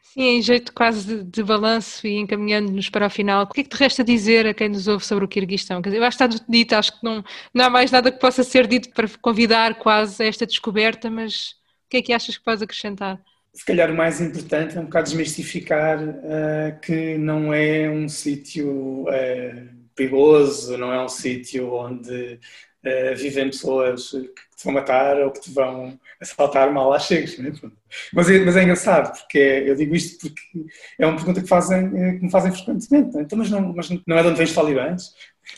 Sim, 0.02 0.38
em 0.38 0.42
jeito 0.42 0.72
quase 0.74 1.06
de, 1.06 1.24
de 1.26 1.44
balanço 1.44 2.08
e 2.08 2.16
encaminhando-nos 2.16 2.90
para 2.90 3.08
o 3.08 3.10
final, 3.10 3.44
o 3.44 3.48
que 3.48 3.60
é 3.60 3.64
que 3.64 3.70
te 3.70 3.76
resta 3.76 4.02
dizer 4.02 4.48
a 4.48 4.54
quem 4.54 4.70
nos 4.70 4.88
ouve 4.88 5.06
sobre 5.06 5.26
o 5.26 5.28
Kirguistão? 5.28 5.82
Quer 5.82 5.90
dizer, 5.90 6.00
eu 6.00 6.06
acho 6.06 6.18
que 6.18 6.24
está 6.24 6.46
dito, 6.48 6.74
acho 6.74 6.98
que 6.98 7.04
não, 7.04 7.22
não 7.54 7.66
há 7.66 7.70
mais 7.70 7.92
nada 7.92 8.10
que 8.10 8.20
possa 8.20 8.42
ser 8.42 8.66
dito 8.66 8.90
para 8.92 9.10
convidar 9.22 9.76
quase 9.76 10.24
a 10.24 10.26
esta 10.26 10.46
descoberta, 10.46 11.10
mas 11.10 11.52
o 11.86 11.90
que 11.90 11.98
é 11.98 12.02
que 12.02 12.14
achas 12.14 12.38
que 12.38 12.44
podes 12.46 12.62
acrescentar? 12.62 13.22
Se 13.56 13.64
calhar 13.64 13.90
o 13.90 13.96
mais 13.96 14.20
importante 14.20 14.78
é 14.78 14.82
um 14.82 14.84
bocado 14.84 15.06
desmistificar 15.06 15.98
uh, 16.04 16.80
que 16.82 17.18
não 17.18 17.54
é 17.54 17.90
um 17.90 18.10
sítio 18.10 19.04
uh, 19.04 19.70
perigoso, 19.96 20.78
não 20.78 20.92
é 20.92 21.02
um 21.02 21.08
sítio 21.08 21.74
onde 21.74 22.34
uh, 22.34 23.16
vivem 23.16 23.46
pessoas 23.46 24.12
que 24.12 24.58
te 24.58 24.64
vão 24.66 24.74
matar 24.74 25.18
ou 25.22 25.32
que 25.32 25.40
te 25.40 25.52
vão 25.52 25.98
assaltar 26.20 26.70
mal 26.74 26.90
lá 26.90 27.00
chegas. 27.00 27.38
Né? 27.38 27.54
Mas, 28.14 28.30
é, 28.30 28.40
mas 28.40 28.58
é 28.58 28.64
engraçado, 28.64 29.18
porque 29.18 29.38
eu 29.38 29.74
digo 29.74 29.96
isto 29.96 30.30
porque 30.30 30.66
é 31.00 31.06
uma 31.06 31.16
pergunta 31.16 31.42
que, 31.42 31.48
fazem, 31.48 31.90
que 31.90 32.26
me 32.26 32.32
fazem 32.32 32.52
frequentemente. 32.52 33.16
Né? 33.16 33.22
Então, 33.22 33.38
mas, 33.38 33.50
não, 33.50 33.74
mas 33.74 33.90
não 34.06 34.18
é 34.18 34.22
de 34.22 34.28
onde 34.28 34.38
vêm 34.38 34.48
os 34.48 34.54
talibãs? 34.54 35.14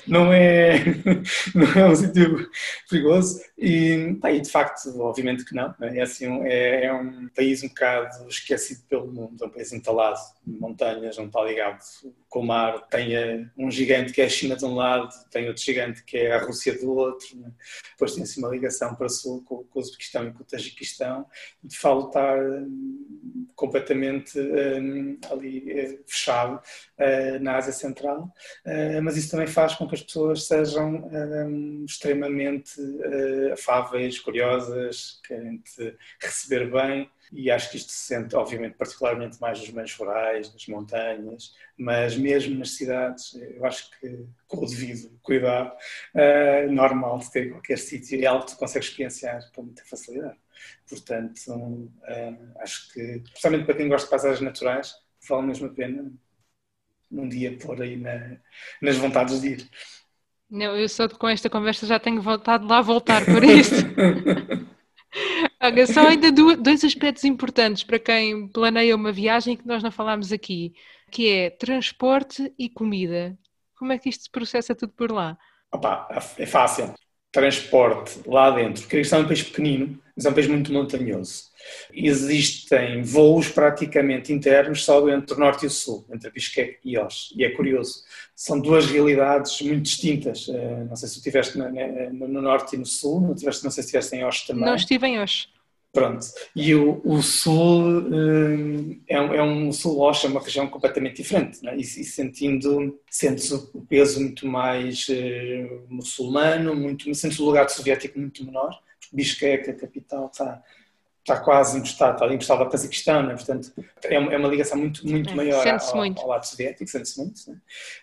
Não 0.08 0.32
é, 0.32 0.84
não 1.54 1.71
é 1.76 1.89
um 1.89 1.95
sítio 1.95 2.50
perigoso 2.89 3.41
e, 3.58 4.17
pá, 4.21 4.32
e, 4.32 4.41
de 4.41 4.50
facto, 4.50 5.00
obviamente 5.00 5.45
que 5.45 5.56
não. 5.56 5.73
É, 5.82 6.02
assim, 6.02 6.26
é, 6.43 6.86
é, 6.86 6.93
um 6.93 7.28
país 7.30 7.63
um 7.63 7.67
bocado 7.67 8.28
esquecido 8.28 8.82
pelo 8.89 9.08
mundo, 9.08 9.43
é 9.43 9.47
um 9.47 9.50
país 9.50 9.71
entalado 9.73 10.19
montanhas, 10.45 11.17
não 11.17 11.26
está 11.26 11.43
ligado 11.43 11.80
com 12.29 12.39
o 12.39 12.45
mar. 12.45 12.87
Tem 12.89 13.49
um 13.57 13.69
gigante 13.71 14.13
que 14.13 14.21
é 14.21 14.25
a 14.25 14.29
China 14.29 14.55
de 14.55 14.65
um 14.65 14.75
lado, 14.75 15.09
tem 15.31 15.47
outro 15.47 15.63
gigante 15.63 16.03
que 16.03 16.17
é 16.17 16.33
a 16.33 16.43
Rússia 16.43 16.77
do 16.77 16.93
outro. 16.93 17.37
Né? 17.37 17.51
Depois 17.91 18.13
tem 18.13 18.23
assim 18.23 18.39
uma 18.39 18.49
ligação 18.49 18.95
para 18.95 19.07
o 19.07 19.09
sul 19.09 19.43
com, 19.43 19.63
com 19.63 19.79
o 19.79 19.81
Uzbequistão 19.81 20.27
e 20.27 20.33
com 20.33 20.43
o 20.43 20.45
Tajiquistão. 20.45 21.25
De 21.63 21.77
facto, 21.77 22.07
está 22.07 22.35
hum, 22.35 23.47
completamente 23.55 24.39
um, 24.39 25.17
ali 25.31 25.71
eh, 25.71 25.99
fechado 26.05 26.61
uh, 26.99 27.39
na 27.41 27.57
Ásia 27.57 27.73
Central, 27.73 28.31
uh, 28.65 29.01
mas 29.01 29.17
isso 29.17 29.31
também 29.31 29.47
faz 29.47 29.73
com 29.73 29.87
que 29.87 29.95
as 29.95 30.03
pessoas 30.03 30.45
sejam 30.45 31.09
um, 31.11 31.83
extremamente 31.85 32.79
uh, 32.79 33.53
afáveis, 33.53 34.19
curiosas, 34.19 35.19
querem 35.27 35.57
te 35.57 35.95
receber 36.21 36.69
bem 36.69 37.09
e 37.31 37.51
acho 37.51 37.71
que 37.71 37.77
isto 37.77 37.91
se 37.91 37.97
sente, 37.97 38.35
obviamente, 38.35 38.75
particularmente 38.77 39.39
mais 39.41 39.59
nos 39.59 39.69
meios 39.69 39.93
rurais, 39.95 40.51
nas 40.53 40.67
montanhas, 40.67 41.53
mas 41.77 42.17
mesmo 42.17 42.57
nas 42.57 42.71
cidades, 42.71 43.35
eu 43.35 43.65
acho 43.65 43.89
que 43.99 44.25
com 44.47 44.63
o 44.63 44.67
devido 44.67 45.11
cuidado, 45.21 45.75
uh, 46.15 46.71
normal 46.71 47.19
de 47.19 47.31
ter 47.31 47.51
qualquer 47.51 47.77
sítio, 47.77 48.21
é 48.21 48.25
algo 48.25 48.45
que 48.45 48.51
tu 48.51 48.57
consegues 48.57 48.87
experienciar 48.87 49.51
com 49.53 49.63
muita 49.63 49.83
facilidade. 49.85 50.37
Portanto, 50.89 51.47
uh, 51.47 52.61
acho 52.61 52.93
que, 52.93 53.01
especialmente 53.25 53.65
para 53.65 53.75
quem 53.75 53.89
gosta 53.89 54.05
de 54.05 54.11
paisagens 54.11 54.41
naturais, 54.41 54.93
vale 55.27 55.47
mesmo 55.47 55.67
a 55.67 55.69
pena 55.69 56.11
um 57.11 57.27
dia 57.27 57.57
pôr 57.57 57.81
aí 57.81 57.95
na, 57.95 58.37
nas 58.81 58.97
vontades 58.97 59.41
de 59.41 59.47
ir. 59.49 59.69
Não, 60.49 60.77
eu 60.77 60.87
só 60.87 61.09
com 61.09 61.27
esta 61.27 61.49
conversa 61.49 61.85
já 61.85 61.99
tenho 61.99 62.21
vontade 62.21 62.63
de 62.63 62.69
lá 62.69 62.81
voltar 62.81 63.25
por 63.25 63.43
isso. 63.43 63.75
Olha, 65.67 65.86
só 65.86 66.08
ainda 66.08 66.32
dois 66.32 66.84
aspectos 66.84 67.23
importantes 67.25 67.84
para 67.84 67.99
quem 67.99 68.47
planeia 68.47 68.95
uma 68.95 69.12
viagem 69.12 69.58
que 69.58 69.67
nós 69.67 69.84
não 69.84 69.91
falámos 69.91 70.32
aqui, 70.32 70.73
que 71.12 71.30
é 71.30 71.49
transporte 71.49 72.53
e 72.58 72.69
comida. 72.69 73.38
Como 73.75 73.91
é 73.91 73.97
que 73.97 74.10
isto 74.10 74.23
se 74.23 74.32
processa 74.32 74.73
tudo 74.73 74.93
por 74.93 75.12
lá? 75.12 75.38
Opa, 75.71 76.08
é 76.38 76.45
fácil. 76.45 76.93
Transporte 77.32 78.21
lá 78.25 78.49
dentro. 78.51 78.82
Porque 78.84 79.01
é 79.13 79.17
um 79.17 79.27
país 79.27 79.43
pequenino, 79.43 80.01
mas 80.15 80.25
é 80.25 80.30
um 80.30 80.34
país 80.34 80.47
muito 80.47 80.71
montanhoso. 80.71 81.43
Existem 81.93 83.03
voos 83.03 83.49
praticamente 83.49 84.32
internos 84.32 84.86
só 84.86 85.08
entre 85.10 85.36
o 85.36 85.39
norte 85.39 85.63
e 85.63 85.67
o 85.67 85.69
sul, 85.69 86.06
entre 86.12 86.32
Bishkek 86.32 86.80
e 86.84 86.97
Osh. 86.97 87.34
E 87.36 87.43
é 87.43 87.49
curioso, 87.49 88.03
são 88.34 88.60
duas 88.60 88.86
realidades 88.86 89.62
muito 89.62 89.84
distintas. 89.84 90.47
Eh, 90.47 90.86
não 90.86 90.95
sei 90.95 91.10
se 91.10 91.15
tu 91.15 91.17
estiveste 91.17 91.58
no 91.58 92.41
norte 92.41 92.75
e 92.75 92.80
no 92.80 92.86
sul, 92.86 93.19
não, 93.19 93.36
tiveste, 93.36 93.63
não 93.65 93.71
sei 93.71 93.84
se 93.84 93.88
estiveste 93.88 94.15
em 94.15 94.23
Osh 94.23 94.47
também. 94.47 94.65
Não 94.65 94.75
estive 94.75 95.06
em 95.06 95.19
Osh. 95.19 95.49
Pronto. 95.97 96.27
E 96.55 96.75
o, 96.75 97.01
o 97.03 97.23
sul 97.23 98.03
eh, 98.13 99.15
é, 99.15 99.19
um, 99.19 99.33
é 99.33 99.41
um 99.41 99.71
sul 99.71 99.99
Osh, 99.99 100.25
é 100.25 100.27
uma 100.27 100.39
região 100.39 100.67
completamente 100.67 101.23
diferente. 101.23 101.67
É? 101.67 101.75
E, 101.75 101.79
e, 101.79 102.03
sentindo, 102.03 103.01
sentes 103.10 103.51
o 103.51 103.81
peso 103.89 104.19
muito 104.21 104.45
mais 104.45 105.07
uh, 105.10 105.88
muçulmano, 105.89 106.75
muito, 106.75 107.12
sentes 107.15 107.39
o 107.39 107.45
lugar 107.45 107.67
soviético 107.67 108.19
muito 108.19 108.45
menor. 108.45 108.79
Bishkek, 109.12 109.71
a 109.71 109.73
capital, 109.73 110.27
está 110.27 110.62
está 111.21 111.39
quase 111.39 111.77
encostado, 111.77 112.13
está 112.13 112.33
encostado 112.33 112.63
ao 112.63 112.69
Cazaquistão, 112.69 113.23
né? 113.23 113.33
portanto 113.33 113.73
é 114.05 114.17
uma, 114.17 114.33
é 114.33 114.38
uma, 114.38 114.47
ligação 114.47 114.77
muito, 114.77 115.05
muito 115.05 115.31
é, 115.31 115.36
maior 115.36 115.67
ao, 115.67 115.95
muito. 115.97 116.21
ao, 116.21 116.27
lado 116.27 116.45
soviético, 116.45 116.89
sente-se 116.89 117.17
muito. 117.17 117.41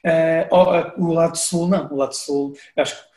Né? 0.05 0.49
Uh, 0.53 1.03
o 1.03 1.13
lado 1.13 1.39
sul 1.39 1.69
não, 1.69 1.91
o 1.91 1.97
lado 1.97 2.15
sul, 2.15 2.55
acho 2.77 2.97
que 2.97 3.14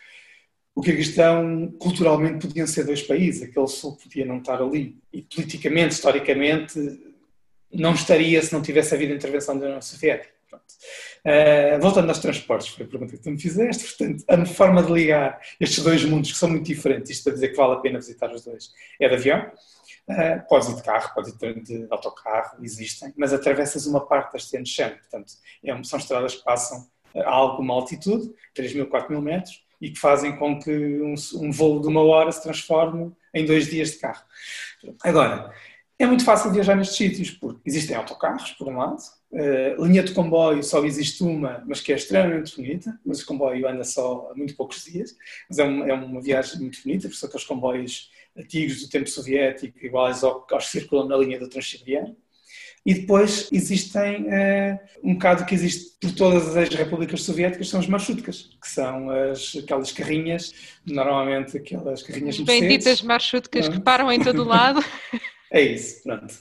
o 0.77 0.81
Kirguistão 0.81 1.73
culturalmente 1.79 2.45
podiam 2.45 2.67
ser 2.67 2.83
dois 2.83 3.01
países, 3.01 3.41
aquele 3.41 3.67
sul 3.67 3.97
podia 3.97 4.23
não 4.23 4.37
estar 4.37 4.61
ali. 4.61 4.95
E 5.11 5.23
politicamente, 5.23 5.95
historicamente 5.95 6.77
não 7.73 7.95
estaria 7.95 8.39
se 8.43 8.53
não 8.53 8.61
tivesse 8.61 8.93
havido 8.93 9.11
intervenção 9.11 9.57
da 9.57 9.65
União 9.65 9.81
Soviética. 9.81 10.31
Uh, 10.53 11.81
voltando 11.81 12.09
aos 12.09 12.19
transportes, 12.19 12.67
foi 12.67 12.85
a 12.85 12.87
pergunta 12.87 13.17
que 13.17 13.23
tu 13.23 13.31
me 13.31 13.41
fizeste, 13.41 13.97
portanto, 13.97 14.23
a 14.27 14.45
forma 14.45 14.83
de 14.83 14.91
ligar 14.91 15.41
estes 15.59 15.83
dois 15.83 16.05
mundos 16.05 16.31
que 16.31 16.37
são 16.37 16.47
muito 16.47 16.67
diferentes, 16.67 17.09
isto 17.09 17.23
para 17.23 17.33
dizer 17.33 17.47
que 17.47 17.57
vale 17.57 17.73
a 17.73 17.77
pena 17.77 17.97
visitar 17.97 18.31
os 18.31 18.45
dois, 18.45 18.71
é 19.01 19.09
de 19.09 19.15
avião, 19.15 19.51
Uh, 20.09 20.39
podes 20.47 20.69
ir 20.69 20.75
de 20.77 20.83
carro, 20.83 21.13
podes 21.13 21.33
ir 21.33 21.63
de, 21.63 21.85
autocarro, 21.89 22.63
existem, 22.63 23.13
mas 23.17 23.33
atravessas 23.33 23.85
uma 23.85 24.07
parte 24.07 24.31
da 24.31 24.39
Tian 24.39 24.63
Shan, 24.63 24.91
portanto, 24.91 25.33
é, 25.61 25.83
são 25.83 25.99
estradas 25.99 26.35
que 26.35 26.45
passam 26.45 26.87
a 27.13 27.29
alguma 27.29 27.73
altitude, 27.73 28.33
3 28.53 28.73
mil, 28.73 28.87
4 28.87 29.11
mil 29.11 29.21
metros, 29.21 29.66
e 29.79 29.91
que 29.91 29.99
fazem 29.99 30.35
com 30.35 30.59
que 30.59 30.71
um, 30.71 31.13
um, 31.35 31.51
voo 31.51 31.79
de 31.79 31.87
uma 31.87 32.01
hora 32.01 32.31
se 32.31 32.41
transforme 32.41 33.11
em 33.33 33.45
dois 33.45 33.67
dias 33.67 33.91
de 33.91 33.97
carro. 33.97 34.23
Agora, 35.03 35.53
é 35.99 36.05
muito 36.05 36.23
fácil 36.23 36.51
viajar 36.51 36.75
nestes 36.75 36.97
sítios, 36.97 37.31
porque 37.31 37.61
existem 37.65 37.95
autocarros, 37.95 38.51
por 38.51 38.67
um 38.67 38.77
lado, 38.77 38.99
uh, 39.31 39.85
linha 39.85 40.03
de 40.03 40.13
comboio 40.13 40.63
só 40.63 40.83
existe 40.85 41.23
uma, 41.23 41.63
mas 41.67 41.81
que 41.81 41.91
é 41.91 41.95
extremamente 41.95 42.55
bonita, 42.55 42.99
mas 43.05 43.21
o 43.21 43.25
comboio 43.25 43.67
anda 43.67 43.83
só 43.83 44.29
há 44.31 44.35
muito 44.35 44.55
poucos 44.55 44.83
dias, 44.83 45.15
mas 45.49 45.57
é 45.57 45.63
uma, 45.63 45.89
é 45.89 45.93
uma 45.93 46.21
viagem 46.21 46.59
muito 46.59 46.81
bonita, 46.83 47.07
porque 47.07 47.19
são 47.19 47.27
aqueles 47.27 47.45
comboios 47.45 48.11
antigos 48.37 48.81
do 48.81 48.89
tempo 48.89 49.09
soviético, 49.09 49.83
iguais 49.83 50.23
aos 50.23 50.45
que 50.47 50.61
circulam 50.61 51.07
na 51.07 51.17
linha 51.17 51.39
do 51.39 51.49
Transiberiano. 51.49 52.15
E 52.87 52.93
depois 52.93 53.49
existem 53.51 54.21
uh, 54.21 54.79
um 55.03 55.15
bocado 55.15 55.45
que 55.45 55.53
existe 55.53 55.97
por 55.99 56.09
todas 56.13 56.55
as 56.55 56.69
repúblicas 56.69 57.21
soviéticas, 57.21 57.67
são 57.67 57.81
as 57.81 57.87
marchutkas, 57.87 58.49
que 58.61 58.69
são 58.69 59.09
as, 59.09 59.57
aquelas 59.57 59.91
carrinhas, 59.91 60.53
normalmente 60.85 61.57
aquelas 61.57 62.01
carrinhas 62.01 62.39
Benditas 62.39 63.01
marchutkas 63.01 63.67
que 63.67 63.81
param 63.81 64.09
em 64.09 64.21
todo 64.21 64.41
o 64.41 64.45
lado. 64.45 64.81
É 65.51 65.61
isso, 65.61 66.03
pronto. 66.03 66.33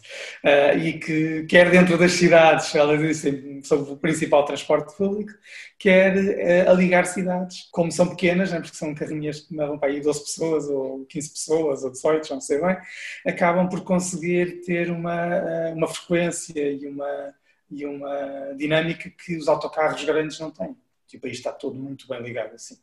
Uh, 0.45 0.79
e 0.79 0.99
que 0.99 1.45
quer 1.45 1.71
dentro 1.71 1.97
das 1.97 2.12
cidades, 2.12 2.75
ela 2.75 2.99
disse 2.99 3.61
sobre 3.62 3.92
o 3.92 3.97
principal 3.97 4.45
transporte 4.45 4.97
público, 4.97 5.33
quer 5.79 6.66
uh, 6.66 6.71
a 6.71 6.73
ligar 6.73 7.07
cidades, 7.07 7.69
como 7.71 7.92
são 7.92 8.09
pequenas, 8.09 8.51
né, 8.51 8.61
porque 8.61 8.77
são 8.77 8.95
carrinhas 8.95 9.40
que 9.40 9.57
levam 9.57 9.79
para 9.79 9.90
aí 9.90 10.01
12 10.01 10.21
pessoas, 10.21 10.69
ou 10.69 11.07
15 11.07 11.31
pessoas, 11.31 11.85
ou 11.85 11.90
18, 11.90 12.35
não 12.35 12.40
sei 12.40 12.61
bem, 12.61 12.77
acabam 13.25 13.69
por 13.69 13.83
conseguir 13.85 14.62
ter 14.62 14.90
uma, 14.90 15.27
uh, 15.27 15.75
uma 15.75 15.87
frequência 15.87 16.61
e 16.61 16.87
uma, 16.88 17.35
e 17.71 17.87
uma 17.87 18.55
dinâmica 18.57 19.09
que 19.11 19.37
os 19.37 19.47
autocarros 19.47 20.03
grandes 20.05 20.40
não 20.40 20.51
têm. 20.51 20.77
E 21.12 21.16
o 21.16 21.21
país 21.21 21.38
está 21.38 21.53
todo 21.53 21.77
muito 21.77 22.09
bem 22.09 22.21
ligado 22.21 22.55
assim. 22.55 22.77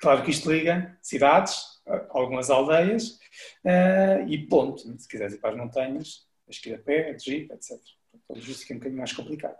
Claro 0.00 0.22
que 0.22 0.30
isto 0.30 0.50
liga 0.50 0.96
cidades, 1.02 1.72
algumas 2.10 2.50
aldeias 2.50 3.18
uh, 3.64 4.28
e 4.28 4.46
ponto. 4.46 4.82
Se 4.98 5.08
quiseres 5.08 5.34
ir 5.34 5.38
para 5.38 5.50
as 5.50 5.56
montanhas, 5.56 6.26
tens 6.46 6.58
que 6.58 6.70
ir 6.70 6.74
a 6.74 6.78
pé, 6.78 7.12
de 7.14 7.24
jeep, 7.24 7.52
etc. 7.52 7.78
Todos 8.28 8.46
isso 8.46 8.60
fica 8.60 8.74
um 8.74 8.78
bocadinho 8.78 8.98
mais 8.98 9.12
complicado. 9.12 9.56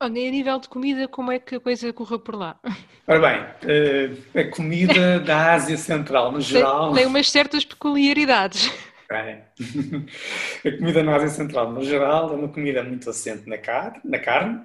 Olha, 0.00 0.18
e 0.18 0.28
a 0.28 0.30
nível 0.30 0.60
de 0.60 0.68
comida, 0.68 1.08
como 1.08 1.32
é 1.32 1.38
que 1.38 1.54
a 1.54 1.60
coisa 1.60 1.92
correu 1.92 2.18
por 2.18 2.34
lá? 2.34 2.60
Ora 3.06 3.20
bem, 3.20 3.40
uh, 3.40 4.38
a 4.38 4.50
comida 4.54 5.20
da 5.20 5.54
Ásia 5.54 5.76
Central, 5.76 6.32
no 6.32 6.40
geral. 6.40 6.88
Tem, 6.88 6.96
tem 6.96 7.06
umas 7.06 7.30
certas 7.30 7.64
peculiaridades. 7.64 8.70
É. 9.10 9.42
A 10.66 10.78
comida 10.78 11.02
na 11.02 11.16
Ásia 11.16 11.28
Central, 11.28 11.70
no 11.70 11.84
geral, 11.84 12.32
é 12.32 12.36
uma 12.36 12.48
comida 12.48 12.82
muito 12.82 13.08
assente 13.08 13.48
na 13.48 13.58
carne, 13.58 14.00
na 14.02 14.18
carne 14.18 14.64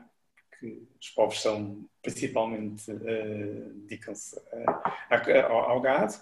que 0.57 0.88
os 1.01 1.09
povos 1.09 1.41
são 1.41 1.85
principalmente 2.01 2.91
uh, 2.91 3.73
dedicam-se 3.87 4.37
uh, 4.37 5.45
ao, 5.49 5.81
gado. 5.81 6.13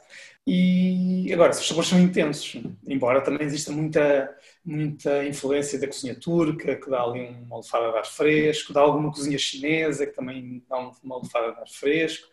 E 0.45 1.31
agora, 1.33 1.51
os 1.51 1.67
sabores 1.67 1.89
são 1.89 1.99
intensos, 1.99 2.61
embora 2.87 3.21
também 3.21 3.45
exista 3.45 3.71
muita, 3.71 4.35
muita 4.63 5.25
influência 5.25 5.79
da 5.79 5.87
cozinha 5.87 6.15
turca, 6.15 6.75
que 6.75 6.89
dá 6.89 7.03
ali 7.03 7.27
uma 7.27 7.57
lefada 7.57 7.91
de 7.91 7.97
ar 7.97 8.05
fresco, 8.05 8.73
dá 8.73 8.81
alguma 8.81 9.11
cozinha 9.11 9.37
chinesa, 9.37 10.05
que 10.05 10.13
também 10.13 10.63
dá 10.69 10.77
uma 11.03 11.19
lefada 11.21 11.53
de 11.53 11.59
ar 11.59 11.69
fresco, 11.69 12.27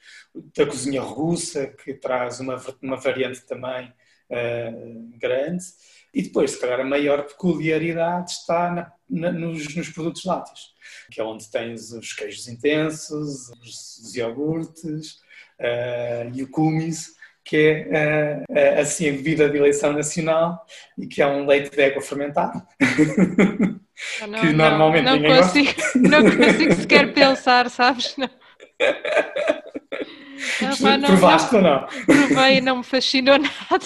da 0.56 0.66
cozinha 0.66 1.02
russa, 1.02 1.66
que 1.66 1.94
traz 1.94 2.40
uma, 2.40 2.62
uma 2.80 2.96
variante 2.96 3.44
também 3.46 3.92
uh, 4.30 5.18
grande. 5.18 5.64
E 6.14 6.22
depois, 6.22 6.52
se 6.52 6.60
calhar, 6.60 6.80
a 6.80 6.84
maior 6.84 7.24
peculiaridade 7.24 8.30
está 8.30 8.70
na, 8.70 8.92
nos, 9.14 9.74
nos, 9.74 9.88
produtos 9.90 10.24
lácteos, 10.24 10.74
que 11.10 11.20
é 11.20 11.24
onde 11.24 11.50
tens 11.50 11.92
os 11.92 12.12
queijos 12.12 12.48
intensos, 12.48 13.50
os, 13.62 13.98
os 13.98 14.14
iogurtes 14.16 15.12
uh, 15.60 16.30
e 16.32 16.42
o 16.42 16.50
kumis, 16.50 17.14
que 17.44 17.86
é 17.90 18.42
uh, 18.48 18.80
assim 18.80 19.08
a 19.08 19.12
bebida 19.12 19.48
de 19.48 19.58
eleição 19.58 19.92
nacional 19.92 20.64
e 20.98 21.06
que 21.06 21.22
é 21.22 21.26
um 21.26 21.46
leite 21.46 21.70
de 21.70 21.80
égua 21.80 22.02
fermentado. 22.02 22.62
Não, 24.28 24.40
que 24.40 24.52
normalmente 24.52 25.04
não, 25.04 25.16
não 25.18 25.36
consigo, 25.36 25.72
gosta. 25.72 25.98
Não 25.98 26.22
consigo 26.22 26.74
sequer 26.74 27.12
pensar, 27.12 27.70
sabes? 27.70 28.16
Não. 28.16 28.30
Não, 30.60 30.98
não, 30.98 31.08
Provaste 31.08 31.54
não, 31.54 31.58
ou 31.58 31.64
não? 31.64 31.86
Provei 32.04 32.58
e 32.58 32.60
não 32.60 32.78
me 32.78 32.84
fascinou 32.84 33.38
nada. 33.38 33.84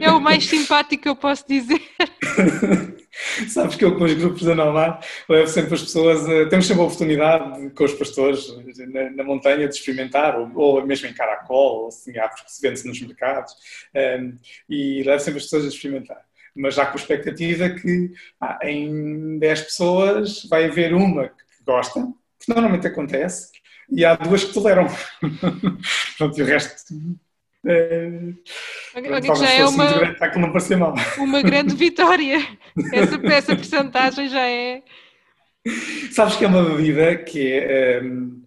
É 0.00 0.10
o 0.10 0.20
mais 0.20 0.44
simpático 0.44 1.02
que 1.02 1.08
eu 1.08 1.16
posso 1.16 1.46
dizer. 1.48 1.80
Sabes 3.48 3.76
que 3.76 3.84
eu 3.84 3.96
com 3.96 4.04
os 4.04 4.14
grupos 4.14 4.42
da 4.42 4.54
Nomar 4.54 5.00
levo 5.28 5.46
sempre 5.46 5.74
as 5.74 5.82
pessoas, 5.82 6.26
a, 6.28 6.48
temos 6.48 6.66
sempre 6.66 6.82
a 6.82 6.86
oportunidade 6.86 7.70
com 7.70 7.84
os 7.84 7.92
pastores 7.92 8.46
na, 8.92 9.10
na 9.10 9.24
montanha 9.24 9.68
de 9.68 9.74
experimentar, 9.74 10.38
ou, 10.38 10.50
ou, 10.54 10.86
mesmo 10.86 11.08
em 11.08 11.14
caracol, 11.14 11.82
ou 11.82 11.88
assim, 11.88 12.16
árvores 12.18 12.42
que 12.44 12.52
se 12.52 12.62
vendem 12.62 12.84
nos 12.84 13.00
mercados, 13.00 13.52
um, 13.94 14.34
e 14.68 15.02
levo 15.02 15.20
sempre 15.22 15.38
as 15.38 15.44
pessoas 15.44 15.64
a 15.64 15.68
experimentar. 15.68 16.22
Mas 16.54 16.74
já 16.74 16.86
com 16.86 16.92
a 16.92 17.00
expectativa 17.00 17.70
que 17.70 18.12
ah, 18.40 18.58
em 18.62 19.38
10 19.38 19.62
pessoas 19.62 20.44
vai 20.48 20.66
haver 20.66 20.94
uma 20.94 21.28
que 21.28 21.64
gosta, 21.64 22.00
que 22.40 22.48
normalmente 22.48 22.86
acontece, 22.86 23.50
e 23.90 24.04
há 24.04 24.14
duas 24.16 24.44
que 24.44 24.54
toleram. 24.54 24.86
Pronto, 26.16 26.38
e 26.38 26.42
o 26.42 26.46
resto. 26.46 26.94
É, 27.64 28.10
que 29.20 29.34
já 29.36 29.50
é 29.52 29.64
uma, 29.64 30.16
uma 31.18 31.42
grande 31.42 31.74
vitória. 31.76 32.44
Essa, 32.92 33.20
essa 33.26 33.56
percentagem 33.56 34.28
já 34.28 34.48
é. 34.48 34.82
Sabes 36.10 36.36
que 36.36 36.44
é 36.44 36.48
uma 36.48 36.64
bebida 36.64 37.16
que 37.16 37.52
é. 37.52 38.00
Um, 38.02 38.42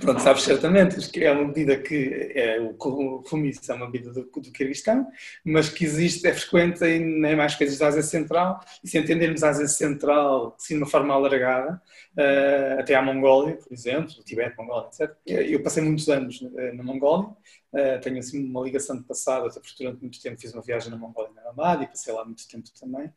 pronto, 0.00 0.20
sabes 0.20 0.42
certamente 0.42 1.10
que 1.10 1.24
é 1.24 1.32
uma 1.32 1.46
bebida 1.46 1.78
que 1.78 2.32
é, 2.34 2.60
o 2.60 3.22
fumiço 3.26 3.70
é 3.70 3.74
uma 3.74 3.90
bebida 3.90 4.12
do, 4.12 4.22
do 4.24 4.52
Kirguistão, 4.52 5.06
mas 5.44 5.68
que 5.68 5.84
existe, 5.84 6.26
é 6.26 6.34
frequente 6.34 6.84
em, 6.84 7.24
em 7.24 7.36
mais 7.36 7.54
países 7.54 7.78
da 7.78 7.88
Ásia 7.88 8.02
Central, 8.02 8.60
e 8.82 8.88
se 8.88 8.98
entendermos 8.98 9.42
a 9.42 9.50
Ásia 9.50 9.68
Central 9.68 10.56
assim, 10.58 10.74
de 10.74 10.82
uma 10.82 10.90
forma 10.90 11.14
alargada, 11.14 11.80
uh, 12.16 12.80
até 12.80 12.94
à 12.94 13.02
Mongólia, 13.02 13.56
por 13.56 13.72
exemplo, 13.72 14.12
o 14.18 14.24
Tibete, 14.24 14.56
Mongólia, 14.56 14.88
etc. 14.88 15.16
Eu 15.26 15.62
passei 15.62 15.82
muitos 15.82 16.08
anos 16.08 16.40
uh, 16.40 16.74
na 16.74 16.82
Mongólia, 16.82 17.28
uh, 17.28 18.00
tenho 18.02 18.18
assim 18.18 18.44
uma 18.44 18.62
ligação 18.62 18.96
de 18.96 19.04
passado, 19.04 19.46
até 19.46 19.60
porque 19.60 19.84
durante 19.84 20.00
muito 20.00 20.20
tempo 20.20 20.40
fiz 20.40 20.52
uma 20.52 20.62
viagem 20.62 20.90
na 20.90 20.96
Mongólia 20.96 21.32
na 21.34 21.42
Ramada 21.42 21.84
e 21.84 21.86
passei 21.86 22.12
lá 22.12 22.24
muito 22.24 22.46
tempo 22.48 22.68
também. 22.78 23.12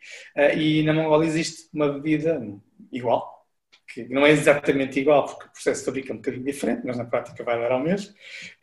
e 0.57 0.84
na 0.84 0.93
Mongólia 0.93 1.27
existe 1.27 1.69
uma 1.73 1.91
bebida 1.91 2.41
igual, 2.91 3.40
que 3.93 4.08
não 4.10 4.25
é 4.25 4.32
exatamente 4.32 4.99
igual, 4.99 5.25
porque 5.25 5.45
o 5.45 5.51
processo 5.51 5.91
de 5.91 6.10
é 6.10 6.13
um 6.13 6.17
bocadinho 6.17 6.43
diferente, 6.43 6.82
mas 6.86 6.97
na 6.97 7.06
prática 7.06 7.43
vai 7.43 7.60
dar 7.60 7.71
ao 7.71 7.80
mesmo, 7.80 8.13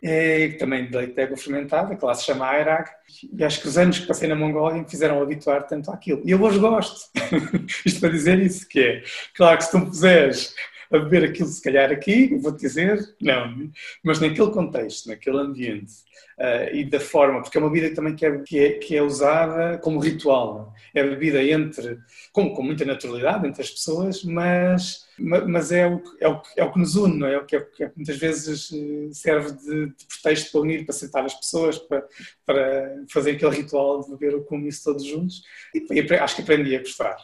é, 0.03 0.49
também 0.59 0.89
de 0.89 0.97
leite 0.97 1.15
de 1.15 1.23
égua 1.23 1.37
fermentada, 1.37 1.95
que 1.97 2.05
lá 2.05 2.15
se 2.15 2.25
chama 2.25 2.47
Airag, 2.47 2.91
e 3.33 3.45
acho 3.45 3.61
que 3.61 3.69
os 3.69 3.79
anos 3.79 3.99
que 3.99 4.07
passei 4.07 4.29
na 4.29 4.35
Mongólia 4.35 4.83
me 4.83 4.89
fizeram 4.89 5.23
habituar 5.23 5.67
tanto 5.67 5.91
àquilo. 5.91 6.23
E 6.25 6.31
eu 6.31 6.43
hoje 6.43 6.59
gosto, 6.59 7.11
isto 7.85 8.01
para 8.01 8.11
dizer 8.11 8.39
isso, 8.39 8.67
que 8.69 8.81
é, 8.81 9.03
claro 9.35 9.59
que 9.59 9.65
se 9.65 9.71
tu 9.71 9.79
me 9.79 9.87
puseres 9.87 10.55
a 10.91 10.99
beber 10.99 11.25
aquilo 11.25 11.49
se 11.49 11.63
calhar 11.63 11.91
aqui, 11.91 12.35
vou-te 12.37 12.61
dizer, 12.61 13.15
não, 13.21 13.71
mas 14.03 14.21
naquele 14.21 14.51
contexto, 14.51 15.09
naquele 15.09 15.39
ambiente, 15.39 15.93
uh, 16.39 16.75
e 16.75 16.85
da 16.85 17.01
forma, 17.01 17.43
porque 17.43 17.59
é 17.59 17.61
uma 17.61 17.71
bebida 17.71 17.95
também 17.95 18.15
que 18.15 18.25
é, 18.25 18.39
que 18.39 18.59
é, 18.59 18.73
que 18.73 18.97
é 18.97 19.03
usada 19.03 19.79
como 19.79 20.01
ritual, 20.01 20.73
é 20.95 21.03
bebida 21.03 21.43
entre, 21.43 21.99
com, 22.33 22.55
com 22.55 22.63
muita 22.63 22.85
naturalidade 22.85 23.47
entre 23.47 23.63
as 23.63 23.71
pessoas, 23.71 24.25
mas 24.25 25.09
mas 25.19 25.73
é 25.73 25.87
o, 25.87 26.01
é 26.21 26.29
o, 26.29 26.43
é 26.57 26.65
o 26.65 26.73
que 26.73 26.79
nos 26.79 26.95
une, 26.95 27.19
não 27.19 27.27
é? 27.27 27.37
O 27.39 27.45
que, 27.45 27.57
é, 27.57 27.61
que 27.61 27.91
muitas 27.97 28.17
vezes 28.17 28.71
eh, 28.73 29.09
serve 29.13 29.53
de, 29.53 29.87
de, 29.87 30.07
pretexto 30.07 30.53
para 30.53 30.61
unir, 30.61 30.85
para 30.85 30.95
sentar 30.95 31.25
as 31.25 31.35
pessoas, 31.35 31.77
para, 31.79 32.07
para 32.47 33.05
fazer 33.11 33.33
aquele 33.33 33.57
ritual 33.57 34.03
de 34.03 34.11
beber 34.11 34.37
o 34.37 34.45
comício 34.45 34.85
todos 34.85 35.05
juntos. 35.05 35.43
E, 35.75 35.85
e, 35.91 36.15
acho 36.15 36.37
que 36.37 36.43
aprendi 36.43 36.77
a 36.77 36.79
gostar. 36.79 37.17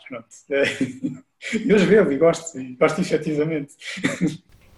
E 1.52 1.72
hoje 1.72 1.86
bebo 1.86 2.12
e 2.12 2.16
gosto, 2.16 2.58
gosto 2.78 3.00
efetivamente. 3.00 3.74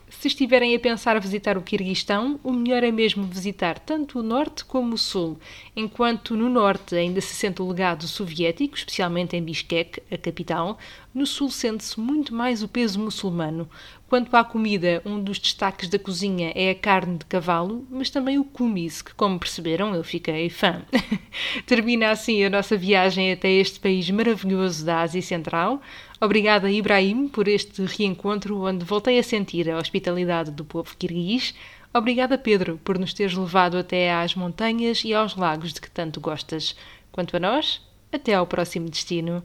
Se 0.08 0.28
estiverem 0.28 0.74
a 0.74 0.80
pensar 0.80 1.20
visitar 1.20 1.58
o 1.58 1.62
Quirguistão, 1.62 2.40
o 2.42 2.52
melhor 2.52 2.82
é 2.82 2.90
mesmo 2.90 3.24
visitar 3.24 3.78
tanto 3.78 4.20
o 4.20 4.22
norte 4.22 4.64
como 4.64 4.94
o 4.94 4.98
sul, 4.98 5.38
enquanto 5.74 6.36
no 6.36 6.48
norte 6.48 6.94
ainda 6.94 7.20
se 7.20 7.34
sente 7.34 7.60
o 7.60 7.68
legado 7.68 8.08
soviético, 8.08 8.76
especialmente 8.76 9.36
em 9.36 9.42
Bishkek, 9.42 10.02
a 10.10 10.16
capital, 10.16 10.78
no 11.16 11.24
sul 11.24 11.50
sente-se 11.50 11.98
muito 11.98 12.34
mais 12.34 12.62
o 12.62 12.68
peso 12.68 13.00
muçulmano. 13.00 13.66
Quanto 14.06 14.36
à 14.36 14.44
comida, 14.44 15.00
um 15.02 15.18
dos 15.18 15.38
destaques 15.38 15.88
da 15.88 15.98
cozinha 15.98 16.52
é 16.54 16.68
a 16.68 16.74
carne 16.74 17.16
de 17.16 17.24
cavalo, 17.24 17.86
mas 17.90 18.10
também 18.10 18.38
o 18.38 18.44
kumis, 18.44 19.00
que, 19.00 19.14
como 19.14 19.38
perceberam, 19.38 19.94
eu 19.94 20.04
fiquei 20.04 20.50
fã. 20.50 20.82
Termina 21.64 22.10
assim 22.10 22.44
a 22.44 22.50
nossa 22.50 22.76
viagem 22.76 23.32
até 23.32 23.50
este 23.50 23.80
país 23.80 24.10
maravilhoso 24.10 24.84
da 24.84 25.00
Ásia 25.00 25.22
Central. 25.22 25.80
Obrigada, 26.20 26.70
Ibrahim, 26.70 27.28
por 27.28 27.48
este 27.48 27.82
reencontro 27.86 28.60
onde 28.66 28.84
voltei 28.84 29.18
a 29.18 29.22
sentir 29.22 29.70
a 29.70 29.78
hospitalidade 29.78 30.50
do 30.50 30.66
povo 30.66 30.94
kirguiz. 30.98 31.54
Obrigada, 31.94 32.36
Pedro, 32.36 32.78
por 32.84 32.98
nos 32.98 33.14
teres 33.14 33.32
levado 33.32 33.78
até 33.78 34.12
às 34.12 34.34
montanhas 34.34 35.02
e 35.02 35.14
aos 35.14 35.34
lagos 35.34 35.72
de 35.72 35.80
que 35.80 35.90
tanto 35.90 36.20
gostas. 36.20 36.76
Quanto 37.10 37.34
a 37.34 37.40
nós, 37.40 37.80
até 38.12 38.34
ao 38.34 38.46
próximo 38.46 38.90
destino. 38.90 39.42